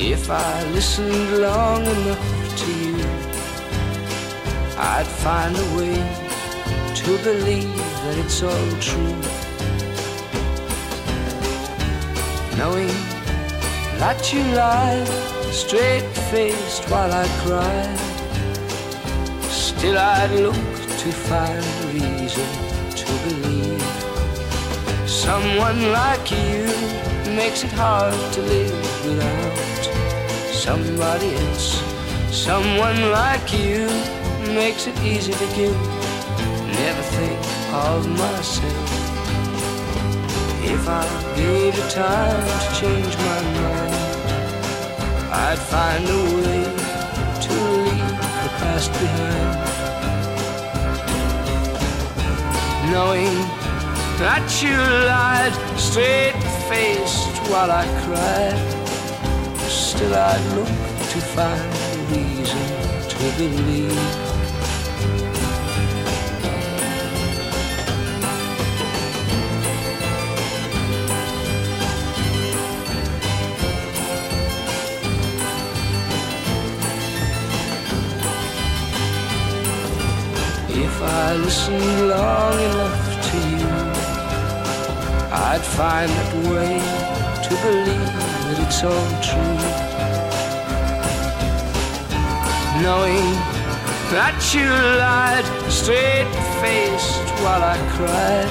If 0.00 0.30
I 0.30 0.62
listened 0.74 1.42
long 1.42 1.84
enough 1.84 2.56
to 2.56 2.72
you, 2.72 3.04
I'd 4.78 5.08
find 5.08 5.56
a 5.56 5.76
way 5.76 5.98
to 6.94 7.18
believe 7.24 7.74
that 8.04 8.16
it's 8.18 8.40
all 8.44 8.70
true. 8.78 9.18
Knowing 12.56 12.94
that 13.98 14.32
you 14.32 14.40
lie 14.54 15.04
straight 15.50 16.06
faced 16.30 16.88
while 16.88 17.12
I 17.12 17.26
cry, 17.42 17.96
still 19.50 19.98
I'd 19.98 20.30
look 20.30 20.54
to 20.54 21.10
find 21.26 21.64
a 21.82 21.86
reason 21.92 22.46
to 22.94 23.06
believe 23.26 23.82
someone 25.08 25.90
like 25.90 26.30
you 26.30 26.66
makes 27.34 27.64
it 27.64 27.72
hard 27.72 28.14
to 28.34 28.42
live 28.42 29.04
without 29.04 29.67
somebody 30.68 31.30
else. 31.34 31.82
Someone 32.30 33.00
like 33.10 33.46
you 33.54 33.86
makes 34.60 34.86
it 34.86 34.96
easy 35.12 35.32
to 35.32 35.46
give. 35.56 35.78
Never 36.80 37.04
think 37.16 37.40
of 37.86 38.00
myself. 38.22 38.88
If 40.74 40.82
I 40.86 41.06
gave 41.40 41.74
you 41.78 41.86
time 41.88 42.44
to 42.62 42.68
change 42.80 43.14
my 43.28 43.40
mind, 43.56 43.94
I'd 45.46 45.62
find 45.72 46.04
a 46.20 46.22
way 46.38 46.64
to 47.44 47.54
leave 47.86 48.18
the 48.44 48.52
past 48.60 48.90
behind. 49.00 49.54
Knowing 52.92 53.36
that 54.22 54.46
you 54.62 54.76
lied 55.12 55.54
straight 55.88 56.38
faced 56.68 57.34
while 57.50 57.70
I 57.70 57.86
cried 58.02 58.77
still 59.98 60.14
I'd 60.14 60.44
look 60.54 60.68
to 61.12 61.20
find 61.34 61.60
a 61.60 62.00
reason 62.12 62.66
to 63.10 63.16
believe. 63.36 64.28
If 80.70 81.02
I 81.02 81.34
listened 81.44 82.08
long 82.08 82.56
enough 82.68 83.02
to 83.26 83.38
you, 83.60 84.17
I'd 85.40 85.62
find 85.62 86.10
that 86.10 86.34
way 86.50 86.80
to 87.46 87.52
believe 87.62 88.12
that 88.44 88.58
it's 88.64 88.82
all 88.82 89.10
true. 89.22 89.58
Knowing 92.82 93.30
that 94.10 94.36
you 94.52 94.68
lied 94.98 95.46
straight 95.70 96.28
faced 96.60 97.28
while 97.42 97.62
I 97.62 97.78
cried, 97.94 98.50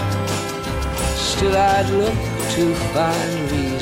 still 1.17 1.56
I'd 1.56 1.89
look 1.89 2.20
to 2.56 2.63
find 2.94 3.51
reason 3.51 3.76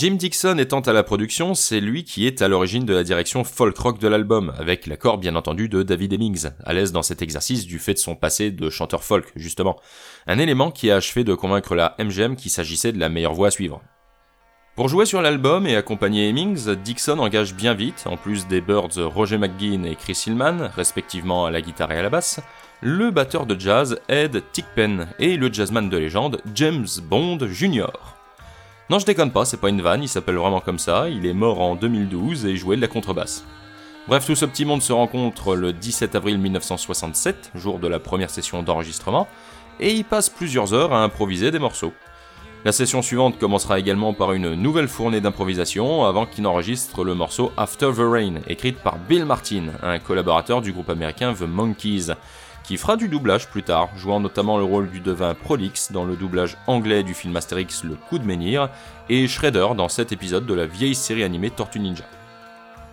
Jim 0.00 0.14
Dixon 0.14 0.56
étant 0.56 0.80
à 0.80 0.94
la 0.94 1.02
production, 1.02 1.52
c'est 1.52 1.78
lui 1.78 2.04
qui 2.04 2.26
est 2.26 2.40
à 2.40 2.48
l'origine 2.48 2.86
de 2.86 2.94
la 2.94 3.04
direction 3.04 3.44
folk 3.44 3.76
rock 3.76 3.98
de 3.98 4.08
l'album, 4.08 4.50
avec 4.58 4.86
l'accord 4.86 5.18
bien 5.18 5.36
entendu 5.36 5.68
de 5.68 5.82
David 5.82 6.14
Hemmings, 6.14 6.48
à 6.64 6.72
l'aise 6.72 6.90
dans 6.90 7.02
cet 7.02 7.20
exercice 7.20 7.66
du 7.66 7.78
fait 7.78 7.92
de 7.92 7.98
son 7.98 8.16
passé 8.16 8.50
de 8.50 8.70
chanteur 8.70 9.04
folk, 9.04 9.30
justement. 9.36 9.78
Un 10.26 10.38
élément 10.38 10.70
qui 10.70 10.90
a 10.90 10.96
achevé 10.96 11.22
de 11.22 11.34
convaincre 11.34 11.74
la 11.74 11.96
MGM 11.98 12.36
qu'il 12.36 12.50
s'agissait 12.50 12.92
de 12.92 12.98
la 12.98 13.10
meilleure 13.10 13.34
voie 13.34 13.48
à 13.48 13.50
suivre. 13.50 13.82
Pour 14.74 14.88
jouer 14.88 15.04
sur 15.04 15.20
l'album 15.20 15.66
et 15.66 15.76
accompagner 15.76 16.30
Hemmings, 16.30 16.76
Dixon 16.76 17.18
engage 17.18 17.54
bien 17.54 17.74
vite, 17.74 18.04
en 18.06 18.16
plus 18.16 18.48
des 18.48 18.62
Birds 18.62 18.96
Roger 18.96 19.36
McGuinn 19.36 19.84
et 19.84 19.96
Chris 19.96 20.22
Hillman, 20.26 20.70
respectivement 20.74 21.44
à 21.44 21.50
la 21.50 21.60
guitare 21.60 21.92
et 21.92 21.98
à 21.98 22.02
la 22.02 22.08
basse, 22.08 22.40
le 22.80 23.10
batteur 23.10 23.44
de 23.44 23.60
jazz 23.60 24.00
Ed 24.08 24.42
Tickpen 24.52 25.08
et 25.18 25.36
le 25.36 25.52
jazzman 25.52 25.90
de 25.90 25.98
légende 25.98 26.40
James 26.54 26.88
Bond 27.02 27.40
Jr. 27.50 28.19
Non, 28.90 28.98
je 28.98 29.06
déconne 29.06 29.30
pas, 29.30 29.44
c'est 29.44 29.60
pas 29.60 29.68
une 29.68 29.82
vanne, 29.82 30.02
il 30.02 30.08
s'appelle 30.08 30.34
vraiment 30.34 30.58
comme 30.58 30.80
ça, 30.80 31.08
il 31.08 31.24
est 31.24 31.32
mort 31.32 31.60
en 31.60 31.76
2012 31.76 32.44
et 32.46 32.56
jouait 32.56 32.74
de 32.74 32.80
la 32.80 32.88
contrebasse. 32.88 33.44
Bref, 34.08 34.26
tout 34.26 34.34
ce 34.34 34.44
petit 34.44 34.64
monde 34.64 34.82
se 34.82 34.92
rencontre 34.92 35.54
le 35.54 35.72
17 35.72 36.16
avril 36.16 36.38
1967, 36.38 37.52
jour 37.54 37.78
de 37.78 37.86
la 37.86 38.00
première 38.00 38.30
session 38.30 38.64
d'enregistrement, 38.64 39.28
et 39.78 39.94
il 39.94 40.04
passe 40.04 40.28
plusieurs 40.28 40.74
heures 40.74 40.92
à 40.92 41.04
improviser 41.04 41.52
des 41.52 41.60
morceaux. 41.60 41.92
La 42.64 42.72
session 42.72 43.00
suivante 43.00 43.38
commencera 43.38 43.78
également 43.78 44.12
par 44.12 44.32
une 44.32 44.54
nouvelle 44.54 44.88
fournée 44.88 45.20
d'improvisation 45.20 46.04
avant 46.04 46.26
qu'il 46.26 46.42
n'enregistre 46.42 47.04
le 47.04 47.14
morceau 47.14 47.52
After 47.56 47.92
the 47.96 48.00
Rain, 48.00 48.40
écrite 48.48 48.78
par 48.78 48.98
Bill 48.98 49.24
Martin, 49.24 49.68
un 49.84 50.00
collaborateur 50.00 50.62
du 50.62 50.72
groupe 50.72 50.90
américain 50.90 51.32
The 51.32 51.42
Monkees, 51.42 52.10
qui 52.70 52.76
fera 52.76 52.94
du 52.94 53.08
doublage 53.08 53.48
plus 53.48 53.64
tard, 53.64 53.88
jouant 53.96 54.20
notamment 54.20 54.56
le 54.56 54.62
rôle 54.62 54.88
du 54.90 55.00
devin 55.00 55.34
Prolix 55.34 55.90
dans 55.90 56.04
le 56.04 56.14
doublage 56.14 56.56
anglais 56.68 57.02
du 57.02 57.14
film 57.14 57.34
Astérix 57.34 57.82
Le 57.82 57.96
Coup 57.96 58.20
de 58.20 58.24
Menhir, 58.24 58.68
et 59.08 59.26
Shredder 59.26 59.66
dans 59.76 59.88
cet 59.88 60.12
épisode 60.12 60.46
de 60.46 60.54
la 60.54 60.66
vieille 60.66 60.94
série 60.94 61.24
animée 61.24 61.50
Tortue 61.50 61.80
Ninja. 61.80 62.04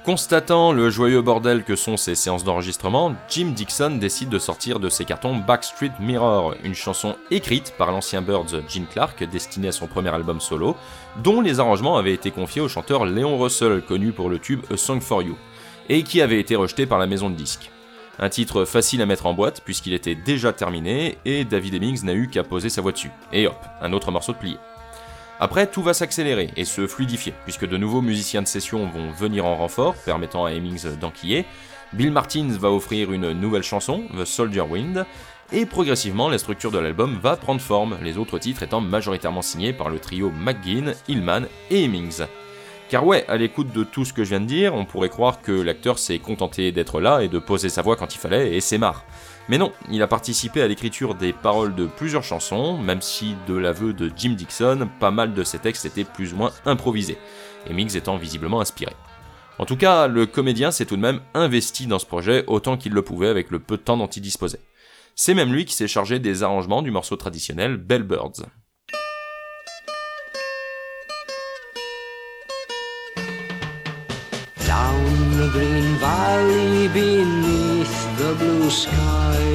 Constatant 0.04 0.72
le 0.72 0.90
joyeux 0.90 1.22
bordel 1.22 1.64
que 1.64 1.76
sont 1.76 1.96
ces 1.96 2.16
séances 2.16 2.44
d'enregistrement, 2.44 3.14
Jim 3.30 3.52
Dixon 3.56 3.98
décide 3.98 4.30
de 4.30 4.40
sortir 4.40 4.80
de 4.80 4.90
ses 4.90 5.06
cartons 5.06 5.36
Backstreet 5.36 5.92
Mirror, 6.00 6.56
une 6.64 6.74
chanson 6.74 7.16
écrite 7.30 7.76
par 7.78 7.92
l'ancien 7.92 8.24
Birds 8.24 8.64
Jim 8.68 8.86
Clark 8.92 9.24
destinée 9.26 9.68
à 9.68 9.72
son 9.72 9.86
premier 9.86 10.10
album 10.10 10.40
solo, 10.40 10.76
dont 11.22 11.40
les 11.40 11.60
arrangements 11.60 11.98
avaient 11.98 12.16
été 12.16 12.32
confiés 12.32 12.64
au 12.64 12.68
chanteur 12.68 13.06
Léon 13.06 13.38
Russell, 13.38 13.84
connu 13.84 14.12
pour 14.12 14.32
le 14.32 14.40
tube 14.40 14.62
A 14.74 14.76
Song 14.76 15.02
for 15.02 15.22
You, 15.22 15.38
et 15.88 16.02
qui 16.02 16.20
avait 16.20 16.40
été 16.40 16.56
rejeté 16.56 16.88
par 16.88 16.98
la 16.98 17.06
maison 17.06 17.30
de 17.30 17.36
disques. 17.36 17.70
Un 18.20 18.30
titre 18.30 18.66
facile 18.66 19.02
à 19.02 19.06
mettre 19.06 19.28
en 19.28 19.34
boîte 19.34 19.62
puisqu'il 19.64 19.94
était 19.94 20.16
déjà 20.16 20.54
terminé 20.54 21.18
et 21.26 21.46
David 21.46 21.76
Hemmings 21.76 22.04
n'a 22.04 22.14
eu 22.14 22.28
qu'à 22.28 22.44
poser 22.44 22.70
sa 22.70 22.82
voix 22.82 22.92
dessus. 22.92 23.12
Et 23.32 23.48
hop, 23.48 23.58
un 23.82 23.94
autre 23.94 24.12
morceau 24.12 24.34
de 24.34 24.38
plié. 24.38 24.58
Après, 25.40 25.68
tout 25.68 25.84
va 25.84 25.94
s'accélérer 25.94 26.50
et 26.56 26.66
se 26.66 26.88
fluidifier, 26.88 27.34
puisque 27.44 27.68
de 27.68 27.78
nouveaux 27.78 28.02
musiciens 28.02 28.42
de 28.42 28.48
session 28.48 28.88
vont 28.88 29.12
venir 29.12 29.46
en 29.46 29.56
renfort, 29.56 29.94
permettant 29.94 30.46
à 30.46 30.52
Hemmings 30.52 30.98
d'enquiller. 31.00 31.46
Bill 31.94 32.12
Martins 32.12 32.58
va 32.60 32.72
offrir 32.72 33.12
une 33.12 33.34
nouvelle 33.34 33.62
chanson, 33.62 34.06
The 34.18 34.26
Soldier 34.26 34.62
Wind, 34.62 35.06
et 35.54 35.68
progressivement 35.68 36.28
la 36.28 36.40
structure 36.40 36.72
de 36.72 36.80
l'album 36.80 37.20
va 37.22 37.38
prendre 37.38 37.62
forme, 37.62 37.98
les 38.02 38.18
autres 38.18 38.40
titres 38.40 38.64
étant 38.64 38.82
majoritairement 38.82 39.44
signés 39.44 39.74
par 39.74 39.90
le 39.90 40.00
trio 40.00 40.32
McGinn, 40.32 40.96
Hillman 41.08 41.46
et 41.70 41.84
Hemmings. 41.84 42.24
Car 42.90 43.06
ouais, 43.06 43.26
à 43.28 43.36
l'écoute 43.36 43.74
de 43.74 43.84
tout 43.84 44.06
ce 44.06 44.14
que 44.14 44.24
je 44.24 44.30
viens 44.30 44.40
de 44.40 44.46
dire, 44.46 44.74
on 44.74 44.86
pourrait 44.86 45.10
croire 45.10 45.42
que 45.42 45.52
l'acteur 45.52 46.00
s'est 46.00 46.20
contenté 46.20 46.72
d'être 46.72 47.02
là 47.02 47.22
et 47.22 47.28
de 47.28 47.38
poser 47.38 47.68
sa 47.68 47.82
voix 47.82 47.98
quand 47.98 48.16
il 48.16 48.18
fallait, 48.18 48.56
et 48.56 48.62
c'est 48.62 48.78
marre. 48.78 49.04
Mais 49.50 49.58
non, 49.58 49.74
il 49.92 50.02
a 50.02 50.08
participé 50.08 50.62
à 50.62 50.70
l'écriture 50.70 51.14
des 51.14 51.34
paroles 51.34 51.76
de 51.76 51.86
plusieurs 51.86 52.24
chansons, 52.24 52.78
même 52.78 53.02
si, 53.02 53.36
de 53.46 53.56
l'aveu 53.56 53.92
de 53.92 54.10
Jim 54.16 54.36
Dixon, 54.38 54.88
pas 55.02 55.12
mal 55.12 55.34
de 55.34 55.44
ses 55.44 55.60
textes 55.60 55.86
étaient 55.86 56.06
plus 56.06 56.34
ou 56.34 56.38
moins 56.38 56.54
improvisés, 56.66 57.18
et 57.70 57.74
Mix 57.74 57.96
étant 57.96 58.16
visiblement 58.16 58.62
inspiré. 58.62 58.94
En 59.60 59.66
tout 59.66 59.78
cas, 59.78 60.08
le 60.08 60.26
comédien 60.26 60.72
s'est 60.72 60.86
tout 60.86 60.96
de 60.96 61.02
même 61.02 61.20
investi 61.34 61.88
dans 61.88 62.00
ce 62.00 62.06
projet 62.06 62.46
autant 62.48 62.78
qu'il 62.78 62.94
le 62.94 63.02
pouvait 63.02 63.28
avec 63.28 63.52
le 63.52 63.60
peu 63.60 63.76
de 63.76 63.82
temps 63.82 63.98
dont 63.98 64.08
il 64.08 64.22
disposait. 64.22 64.62
C'est 65.16 65.34
même 65.34 65.52
lui 65.52 65.66
qui 65.66 65.74
s'est 65.74 65.88
chargé 65.88 66.20
des 66.20 66.44
arrangements 66.44 66.84
du 66.84 66.92
morceau 66.92 67.18
traditionnel 67.18 67.76
Bellbirds. 67.76 68.46
Valley 76.38 76.88
beneath 76.88 77.98
the 78.20 78.32
blue 78.40 78.70
sky. 78.70 79.46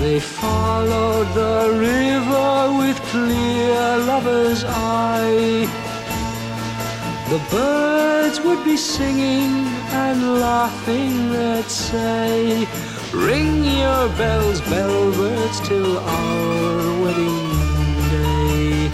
They 0.00 0.18
followed 0.20 1.28
the 1.42 1.58
river 1.90 2.54
with 2.80 2.98
clear 3.12 3.82
lover's 4.10 4.62
eye. 4.64 5.66
The 7.32 7.40
birds 7.56 8.40
would 8.44 8.62
be 8.64 8.76
singing 8.76 9.52
and 10.06 10.18
laughing, 10.48 11.12
they'd 11.32 11.70
say, 11.90 12.66
Ring 13.12 13.52
your 13.82 14.04
bells, 14.20 14.60
bellbirds, 14.72 15.58
till 15.68 15.92
our 15.98 17.02
wedding 17.02 17.48
day. 18.14 18.90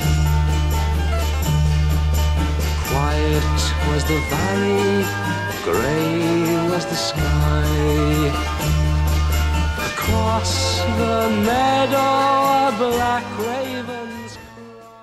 Quiet 2.88 3.58
was 3.88 4.02
the 4.12 4.20
valley, 4.32 5.41
grey 5.64 6.02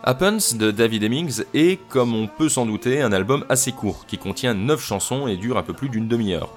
Happens 0.03 0.55
de 0.55 0.71
David 0.71 1.03
Hemmings 1.03 1.43
est, 1.53 1.79
comme 1.87 2.15
on 2.15 2.27
peut 2.27 2.49
s'en 2.49 2.65
douter, 2.65 3.01
un 3.01 3.11
album 3.11 3.45
assez 3.47 3.71
court, 3.71 4.05
qui 4.07 4.17
contient 4.17 4.53
9 4.53 4.83
chansons 4.83 5.27
et 5.27 5.37
dure 5.37 5.57
un 5.57 5.63
peu 5.63 5.73
plus 5.73 5.89
d'une 5.89 6.07
demi-heure. 6.07 6.49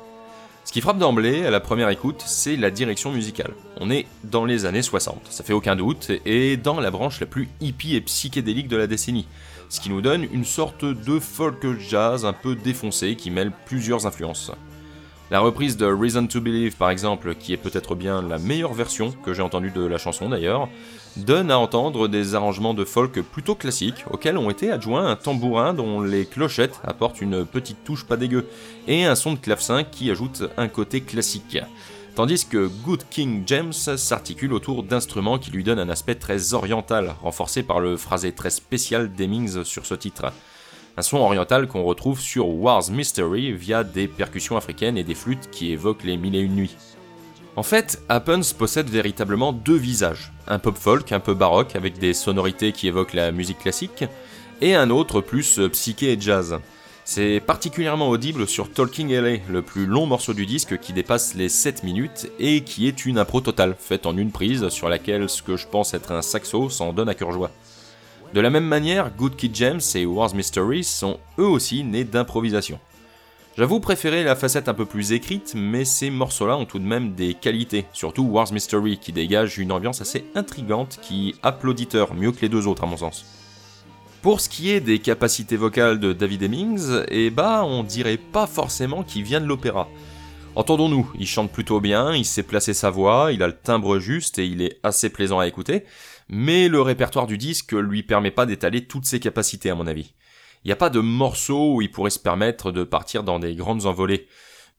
Ce 0.65 0.73
qui 0.73 0.81
frappe 0.81 0.99
d'emblée, 0.99 1.45
à 1.45 1.51
la 1.51 1.61
première 1.61 1.89
écoute, 1.89 2.23
c'est 2.25 2.57
la 2.57 2.71
direction 2.71 3.13
musicale. 3.13 3.53
On 3.79 3.91
est 3.91 4.07
dans 4.25 4.45
les 4.45 4.65
années 4.65 4.83
60, 4.83 5.27
ça 5.29 5.45
fait 5.45 5.53
aucun 5.53 5.77
doute, 5.77 6.11
et 6.25 6.57
dans 6.57 6.81
la 6.81 6.91
branche 6.91 7.21
la 7.21 7.27
plus 7.27 7.49
hippie 7.61 7.97
et 7.97 8.01
psychédélique 8.01 8.69
de 8.69 8.77
la 8.77 8.87
décennie, 8.87 9.27
ce 9.73 9.81
qui 9.81 9.89
nous 9.89 10.03
donne 10.03 10.29
une 10.35 10.45
sorte 10.45 10.85
de 10.85 11.19
folk 11.19 11.67
jazz 11.81 12.27
un 12.27 12.35
peu 12.35 12.55
défoncé 12.55 13.17
qui 13.17 13.31
mêle 13.31 13.53
plusieurs 13.65 14.07
influences. 14.07 14.53
La 15.31 15.41
reprise 15.41 15.79
de 15.79 15.87
Reason 15.87 16.27
to 16.27 16.43
Believe 16.43 16.77
par 16.77 16.91
exemple, 16.91 17.35
qui 17.35 17.55
est 17.55 17.57
peut-être 17.57 17.95
bien 17.95 18.21
la 18.21 18.37
meilleure 18.37 18.75
version 18.75 19.13
que 19.25 19.33
j'ai 19.33 19.41
entendue 19.41 19.71
de 19.71 19.81
la 19.81 19.97
chanson 19.97 20.29
d'ailleurs, 20.29 20.69
donne 21.17 21.51
à 21.51 21.59
entendre 21.59 22.07
des 22.07 22.35
arrangements 22.35 22.75
de 22.75 22.85
folk 22.85 23.23
plutôt 23.23 23.55
classiques, 23.55 24.05
auxquels 24.11 24.37
ont 24.37 24.51
été 24.51 24.71
adjoints 24.71 25.07
un 25.07 25.17
tambourin 25.17 25.73
dont 25.73 26.03
les 26.03 26.27
clochettes 26.27 26.79
apportent 26.85 27.23
une 27.23 27.47
petite 27.47 27.83
touche 27.83 28.05
pas 28.05 28.19
dégueu, 28.19 28.47
et 28.87 29.07
un 29.07 29.15
son 29.15 29.33
de 29.33 29.39
clavecin 29.39 29.85
qui 29.85 30.11
ajoute 30.11 30.43
un 30.59 30.69
côté 30.69 31.01
classique. 31.01 31.57
Tandis 32.15 32.45
que 32.45 32.67
Good 32.67 33.05
King 33.09 33.43
James 33.47 33.73
s'articule 33.73 34.53
autour 34.53 34.83
d'instruments 34.83 35.39
qui 35.39 35.51
lui 35.51 35.65
donnent 35.65 35.79
un 35.79 35.89
aspect 35.89 36.15
très 36.15 36.53
oriental, 36.53 37.15
renforcé 37.23 37.63
par 37.63 37.81
le 37.81 37.97
phrasé 37.97 38.33
très 38.33 38.51
spécial 38.51 39.11
d'Hemmings 39.11 39.65
sur 39.65 39.87
ce 39.87 39.95
titre. 39.95 40.31
Un 40.99 41.03
son 41.03 41.17
oriental 41.17 41.69
qu'on 41.69 41.85
retrouve 41.85 42.21
sur 42.21 42.51
War's 42.51 42.91
Mystery 42.91 43.53
via 43.53 43.83
des 43.83 44.09
percussions 44.09 44.59
africaines 44.59 44.99
et 44.99 45.05
des 45.05 45.15
flûtes 45.15 45.49
qui 45.51 45.73
évoquent 45.73 46.05
les 46.05 46.19
mille 46.19 46.37
et 46.37 46.41
une 46.41 46.55
nuits. 46.55 46.77
En 47.57 47.63
fait, 47.63 48.03
Happens 48.11 48.53
possède 48.59 48.91
véritablement 48.91 49.55
deux 49.55 49.77
visages, 49.77 50.35
un 50.47 50.59
pop 50.59 50.77
folk 50.77 51.13
un 51.13 51.21
peu 51.21 51.33
baroque 51.33 51.77
avec 51.77 51.99
des 51.99 52.13
sonorités 52.13 52.73
qui 52.73 52.89
évoquent 52.89 53.15
la 53.15 53.33
musique 53.33 53.61
classique, 53.61 54.05
et 54.61 54.75
un 54.75 54.91
autre 54.91 55.23
plus 55.23 55.61
psyché 55.73 56.13
et 56.13 56.21
jazz. 56.21 56.59
C'est 57.05 57.41
particulièrement 57.41 58.09
audible 58.09 58.47
sur 58.47 58.71
Talking 58.71 59.13
LA, 59.13 59.39
le 59.51 59.63
plus 59.63 59.87
long 59.87 60.07
morceau 60.07 60.35
du 60.35 60.47
disque 60.47 60.79
qui 60.79 60.93
dépasse 60.93 61.35
les 61.35 61.49
7 61.49 61.83
minutes 61.83 62.31
et 62.39 62.63
qui 62.63 62.87
est 62.87 63.05
une 63.05 63.19
impro 63.19 63.41
totale, 63.41 63.75
faite 63.77 64.07
en 64.07 64.17
une 64.17 64.31
prise 64.31 64.69
sur 64.69 64.89
laquelle 64.89 65.29
ce 65.29 65.43
que 65.43 65.57
je 65.57 65.67
pense 65.67 65.95
être 65.95 66.13
un 66.13 66.23
saxo 66.23 66.71
s'en 66.71 66.93
donne 66.93 67.09
à 67.09 67.15
cœur 67.15 67.33
joie. 67.33 67.51
De 68.35 68.41
la 68.41 68.51
même 68.51 68.65
manière, 68.65 69.11
Good 69.15 69.37
Kid 69.37 69.55
James 69.57 69.81
et 69.97 70.07
War's 70.07 70.33
Mystery 70.33 70.85
sont 70.85 71.19
eux 71.39 71.47
aussi 71.47 71.83
nés 71.83 72.05
d'improvisation. 72.05 72.79
J'avoue 73.59 73.81
préférer 73.81 74.23
la 74.23 74.37
facette 74.37 74.69
un 74.69 74.75
peu 74.75 74.87
plus 74.87 75.13
écrite, 75.13 75.55
mais 75.57 75.85
ces 75.85 76.09
morceaux-là 76.09 76.57
ont 76.57 76.65
tout 76.65 76.79
de 76.79 76.87
même 76.87 77.15
des 77.15 77.35
qualités, 77.35 77.85
surtout 77.93 78.23
War's 78.23 78.53
Mystery 78.53 78.97
qui 78.97 79.13
dégage 79.13 79.59
une 79.59 79.73
ambiance 79.73 80.01
assez 80.01 80.25
intrigante 80.37 80.99
qui 81.03 81.35
applauditeurs 81.43 82.15
mieux 82.15 82.33
que 82.33 82.41
les 82.41 82.49
deux 82.49 82.67
autres 82.69 82.85
à 82.85 82.87
mon 82.87 82.97
sens. 82.97 83.42
Pour 84.23 84.41
ce 84.41 84.49
qui 84.49 84.71
est 84.71 84.81
des 84.81 85.01
capacités 85.01 85.57
vocales 85.57 85.99
de 85.99 86.13
David 86.13 86.45
Hemmings, 86.45 87.03
eh 87.09 87.31
bah 87.31 87.65
on 87.65 87.83
dirait 87.83 88.19
pas 88.19 88.47
forcément 88.47 89.03
qu'il 89.03 89.25
vient 89.25 89.41
de 89.41 89.47
l'opéra. 89.47 89.89
Entendons-nous, 90.55 91.11
il 91.19 91.27
chante 91.27 91.51
plutôt 91.51 91.81
bien, 91.81 92.15
il 92.15 92.25
sait 92.25 92.45
placer 92.45 92.73
sa 92.73 92.89
voix, 92.89 93.33
il 93.33 93.43
a 93.43 93.49
le 93.49 93.57
timbre 93.57 93.99
juste 93.99 94.39
et 94.39 94.47
il 94.47 94.63
est 94.63 94.79
assez 94.85 95.11
plaisant 95.11 95.41
à 95.41 95.49
écouter, 95.49 95.83
mais 96.29 96.69
le 96.69 96.81
répertoire 96.81 97.27
du 97.27 97.37
disque 97.37 97.73
lui 97.73 98.05
permet 98.05 98.31
pas 98.31 98.47
d'étaler 98.47 98.85
toutes 98.87 99.07
ses 99.07 99.19
capacités 99.19 99.71
à 99.71 99.75
mon 99.75 99.89
avis. 99.89 100.15
Il 100.65 100.69
n'y 100.69 100.73
a 100.73 100.77
pas 100.77 100.91
de 100.91 101.01
morceau 101.01 101.75
où 101.75 101.83
il 101.83 101.91
pourrait 101.91 102.11
se 102.11 102.21
permettre 102.21 102.71
de 102.71 102.85
partir 102.85 103.25
dans 103.25 103.41
des 103.41 103.57
grandes 103.57 103.87
envolées. 103.87 104.29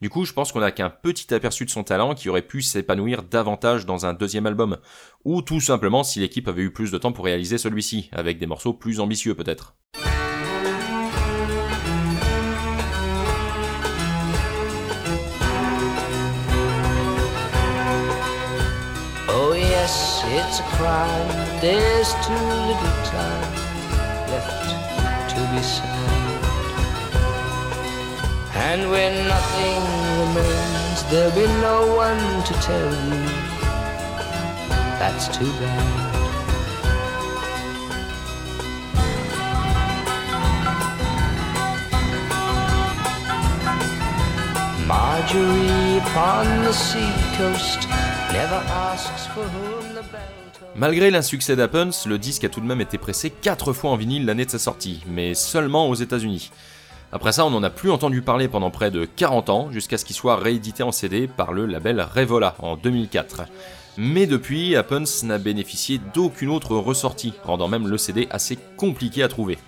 Du 0.03 0.09
coup, 0.09 0.25
je 0.25 0.33
pense 0.33 0.51
qu'on 0.51 0.59
n'a 0.59 0.73
qu'un 0.73 0.89
petit 0.89 1.33
aperçu 1.33 1.63
de 1.63 1.69
son 1.69 1.85
talent 1.85 2.13
qui 2.13 2.27
aurait 2.27 2.41
pu 2.41 2.61
s'épanouir 2.61 3.23
davantage 3.23 3.85
dans 3.85 4.05
un 4.05 4.13
deuxième 4.13 4.45
album, 4.45 4.79
ou 5.23 5.41
tout 5.41 5.61
simplement 5.61 6.03
si 6.03 6.19
l'équipe 6.19 6.49
avait 6.49 6.63
eu 6.63 6.73
plus 6.73 6.91
de 6.91 6.97
temps 6.97 7.13
pour 7.13 7.23
réaliser 7.23 7.57
celui-ci, 7.57 8.09
avec 8.11 8.37
des 8.37 8.45
morceaux 8.45 8.73
plus 8.73 8.99
ambitieux 8.99 9.33
peut-être. 9.33 9.77
Oh 19.29 19.53
yes, 19.55 20.21
it's 20.27 20.59
a 20.59 20.63
crime, 20.75 21.61
there's 21.61 22.13
too 22.25 22.33
little 22.67 22.91
time 23.05 23.53
left 24.27 25.29
to 25.29 25.39
be. 25.55 26.22
And 28.65 28.89
when 28.89 29.27
nothing 29.27 29.81
remains, 30.19 31.03
there'll 31.09 31.31
be 31.31 31.47
no 31.61 31.95
one 31.95 32.43
to 32.45 32.53
tell 32.61 32.91
you. 33.09 33.25
That's 34.99 35.27
too 35.27 35.51
bad. 35.59 36.13
Marjorie. 44.87 45.83
Malgré 50.75 51.11
l'insuccès 51.11 51.55
d'Happens, 51.55 52.05
le 52.05 52.17
disque 52.17 52.43
a 52.43 52.49
tout 52.49 52.59
de 52.61 52.65
même 52.65 52.81
été 52.81 52.97
pressé 52.97 53.29
4 53.29 53.73
fois 53.73 53.91
en 53.91 53.95
vinyle 53.95 54.25
l'année 54.25 54.45
de 54.45 54.51
sa 54.51 54.59
sortie, 54.59 55.01
mais 55.07 55.33
seulement 55.33 55.87
aux 55.87 55.95
États-Unis. 55.95 56.51
Après 57.15 57.31
ça, 57.31 57.45
on 57.45 57.51
n'en 57.51 57.61
a 57.61 57.69
plus 57.69 57.91
entendu 57.91 58.23
parler 58.23 58.47
pendant 58.47 58.71
près 58.71 58.89
de 58.89 59.05
40 59.05 59.49
ans, 59.51 59.71
jusqu'à 59.71 59.99
ce 59.99 60.03
qu'il 60.03 60.15
soit 60.15 60.35
réédité 60.35 60.81
en 60.81 60.91
CD 60.91 61.27
par 61.27 61.53
le 61.53 61.67
label 61.67 62.01
Revola 62.01 62.55
en 62.57 62.75
2004. 62.75 63.43
Mais 63.97 64.25
depuis, 64.25 64.75
Happens 64.75 65.21
n'a 65.23 65.37
bénéficié 65.37 66.01
d'aucune 66.15 66.49
autre 66.49 66.75
ressortie, 66.75 67.35
rendant 67.43 67.67
même 67.67 67.87
le 67.87 67.99
CD 67.99 68.27
assez 68.31 68.57
compliqué 68.77 69.21
à 69.21 69.27
trouver. 69.27 69.59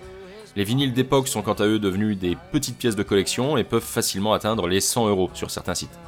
Les 0.55 0.63
vinyles 0.63 0.93
d'époque 0.93 1.27
sont 1.27 1.43
quant 1.43 1.53
à 1.53 1.67
eux 1.67 1.77
devenus 1.77 2.17
des 2.17 2.35
petites 2.51 2.79
pièces 2.79 2.95
de 2.95 3.03
collection 3.03 3.57
et 3.57 3.63
peuvent 3.63 3.83
facilement 3.83 4.33
atteindre 4.33 4.67
les 4.67 4.81
100 4.81 5.07
euros 5.09 5.29
sur 5.35 5.51
certains 5.51 5.75
sites. 5.75 5.99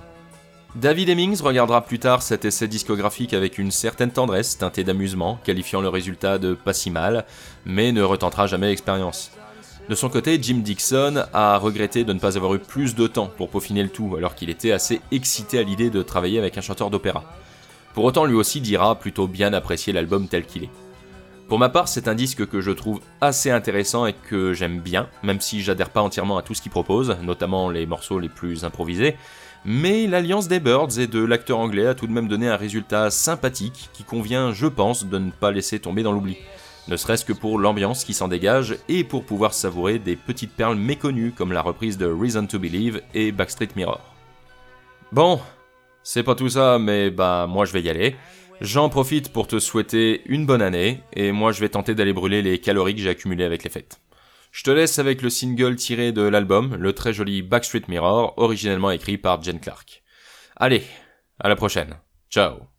David 0.76 1.10
Hemmings 1.10 1.42
regardera 1.44 1.82
plus 1.82 2.00
tard 2.00 2.24
cet 2.24 2.46
essai 2.46 2.68
discographique 2.68 3.36
avec 3.36 3.60
une 3.60 3.70
certaine 3.70 4.12
tendresse 4.12 4.58
teintée 4.58 4.84
d'amusement, 4.84 5.40
qualifiant 5.44 5.82
le 5.82 5.90
résultat 5.90 6.40
de 6.40 6.56
pas 6.56 6.74
si 6.74 6.90
mal, 6.90 7.26
mais 7.64 7.92
ne 7.92 8.02
retentera 8.02 8.48
jamais 8.48 8.70
l'expérience. 8.70 9.32
De 9.90 9.96
son 9.96 10.10
côté, 10.10 10.38
Jim 10.42 10.58
Dixon 10.58 11.24
a 11.34 11.58
regretté 11.58 12.04
de 12.04 12.12
ne 12.12 12.20
pas 12.20 12.36
avoir 12.36 12.54
eu 12.54 12.60
plus 12.60 12.94
de 12.94 13.08
temps 13.08 13.32
pour 13.38 13.50
peaufiner 13.50 13.84
le 13.84 13.90
tout, 13.90 14.16
alors 14.18 14.36
qu'il 14.36 14.50
était 14.50 14.74
assez 14.74 15.00
excité 15.12 15.60
à 15.60 15.64
l'idée 15.64 15.90
de 15.90 16.04
travailler 16.04 16.40
avec 16.40 16.58
un 16.58 16.62
chanteur 16.62 16.90
d'opéra. 16.90 17.24
Pour 17.94 18.04
autant, 18.04 18.26
lui 18.26 18.36
aussi 18.36 18.60
dira 18.60 19.00
plutôt 19.00 19.28
bien 19.28 19.54
apprécier 19.54 19.94
l'album 19.94 20.28
tel 20.28 20.46
qu'il 20.46 20.66
est. 20.66 20.70
Pour 21.48 21.58
ma 21.58 21.70
part, 21.70 21.88
c'est 21.88 22.10
un 22.10 22.16
disque 22.16 22.46
que 22.46 22.60
je 22.60 22.72
trouve 22.72 23.00
assez 23.22 23.50
intéressant 23.50 24.06
et 24.06 24.12
que 24.14 24.52
j'aime 24.52 24.82
bien, 24.82 25.08
même 25.24 25.40
si 25.40 25.62
j'adhère 25.62 25.90
pas 25.90 26.02
entièrement 26.02 26.38
à 26.38 26.42
tout 26.42 26.54
ce 26.54 26.62
qu'il 26.62 26.72
propose, 26.72 27.16
notamment 27.24 27.70
les 27.70 27.86
morceaux 27.86 28.20
les 28.20 28.28
plus 28.28 28.66
improvisés. 28.66 29.16
Mais 29.64 30.06
l'alliance 30.06 30.50
des 30.50 30.60
Birds 30.60 31.00
et 31.00 31.08
de 31.08 31.24
l'acteur 31.24 31.60
anglais 31.60 31.88
a 31.88 31.96
tout 31.96 32.08
de 32.08 32.12
même 32.12 32.28
donné 32.28 32.50
un 32.50 32.58
résultat 32.58 33.10
sympathique 33.10 33.90
qui 33.94 34.04
convient, 34.04 34.52
je 34.52 34.68
pense, 34.68 35.06
de 35.06 35.18
ne 35.18 35.32
pas 35.32 35.52
laisser 35.52 35.80
tomber 35.80 36.04
dans 36.04 36.12
l'oubli. 36.12 36.36
Ne 36.88 36.96
serait-ce 36.96 37.26
que 37.26 37.34
pour 37.34 37.60
l'ambiance 37.60 38.06
qui 38.06 38.14
s'en 38.14 38.30
dégage 38.30 38.78
et 38.88 39.04
pour 39.04 39.26
pouvoir 39.26 39.54
savourer 39.54 40.00
des 40.00 40.16
petites 40.16 40.54
perles 40.54 40.78
méconnues 40.78 41.34
comme 41.34 41.52
la 41.52 41.62
reprise 41.62 41.98
de 41.98 42.06
Reason 42.06 42.48
to 42.48 42.60
Believe 42.60 43.02
et 43.14 43.32
Backstreet 43.32 43.70
Mirror. 43.76 44.02
Bon, 45.12 45.42
c'est 46.04 46.24
pas 46.24 46.36
tout 46.36 46.50
ça, 46.50 46.80
mais 46.80 47.10
bah 47.10 47.46
moi 47.50 47.66
je 47.66 47.74
vais 47.74 47.82
y 47.82 47.90
aller. 47.90 48.16
J'en 48.62 48.90
profite 48.90 49.34
pour 49.34 49.48
te 49.48 49.60
souhaiter 49.60 50.22
une 50.26 50.46
bonne 50.46 50.62
année, 50.62 51.02
et 51.14 51.32
moi 51.32 51.52
je 51.52 51.60
vais 51.60 51.70
tenter 51.70 51.94
d'aller 51.94 52.14
brûler 52.14 52.42
les 52.42 52.60
calories 52.60 52.96
que 52.96 53.02
j'ai 53.02 53.10
accumulées 53.10 53.44
avec 53.44 53.64
les 53.64 53.70
fêtes. 53.70 54.00
Je 54.52 54.64
te 54.64 54.72
laisse 54.72 54.98
avec 54.98 55.22
le 55.22 55.30
single 55.30 55.76
tiré 55.76 56.12
de 56.12 56.22
l'album, 56.22 56.76
le 56.76 56.94
très 56.94 57.14
joli 57.14 57.42
Backstreet 57.42 57.84
Mirror, 57.90 58.34
originellement 58.38 58.92
écrit 58.92 59.18
par 59.18 59.44
Jen 59.44 59.60
Clark. 59.60 60.04
Allez, 60.56 60.84
à 61.40 61.50
la 61.50 61.56
prochaine. 61.56 61.98
Ciao. 62.32 62.77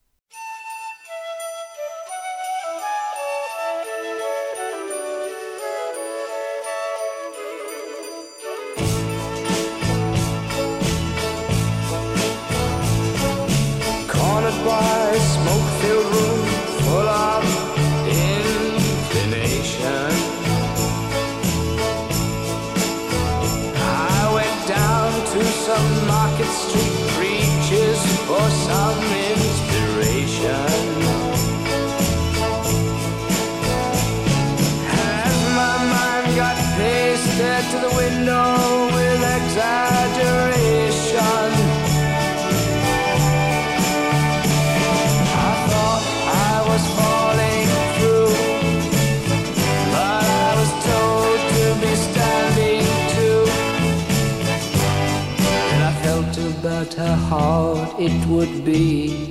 It 58.01 58.27
would 58.29 58.65
be 58.65 59.28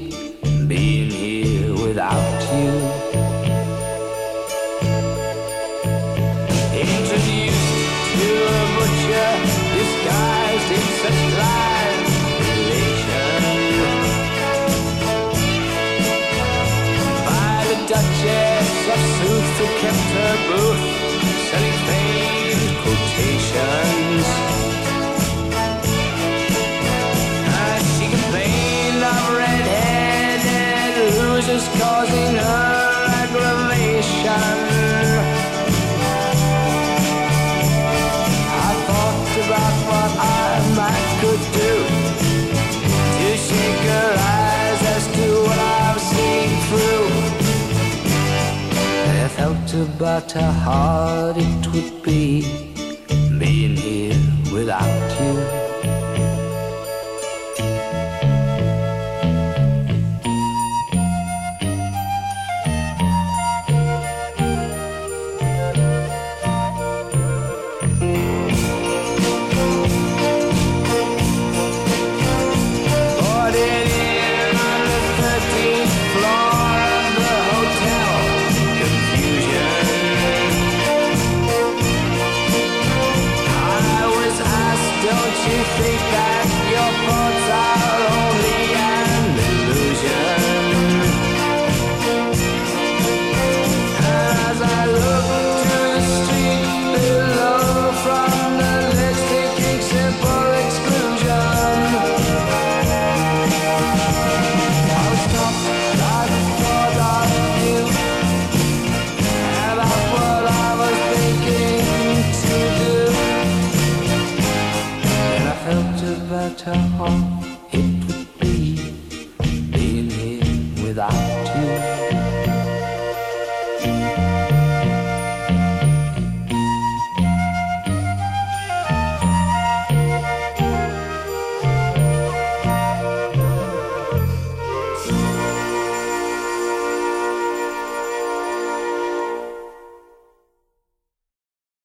I 49.68 49.80
about 49.80 50.32
how 50.32 50.50
hard 50.50 51.36
it 51.38 51.68
would 51.74 52.02
be 52.02 52.42
being 53.38 53.76
here 53.76 54.16
without 54.54 55.07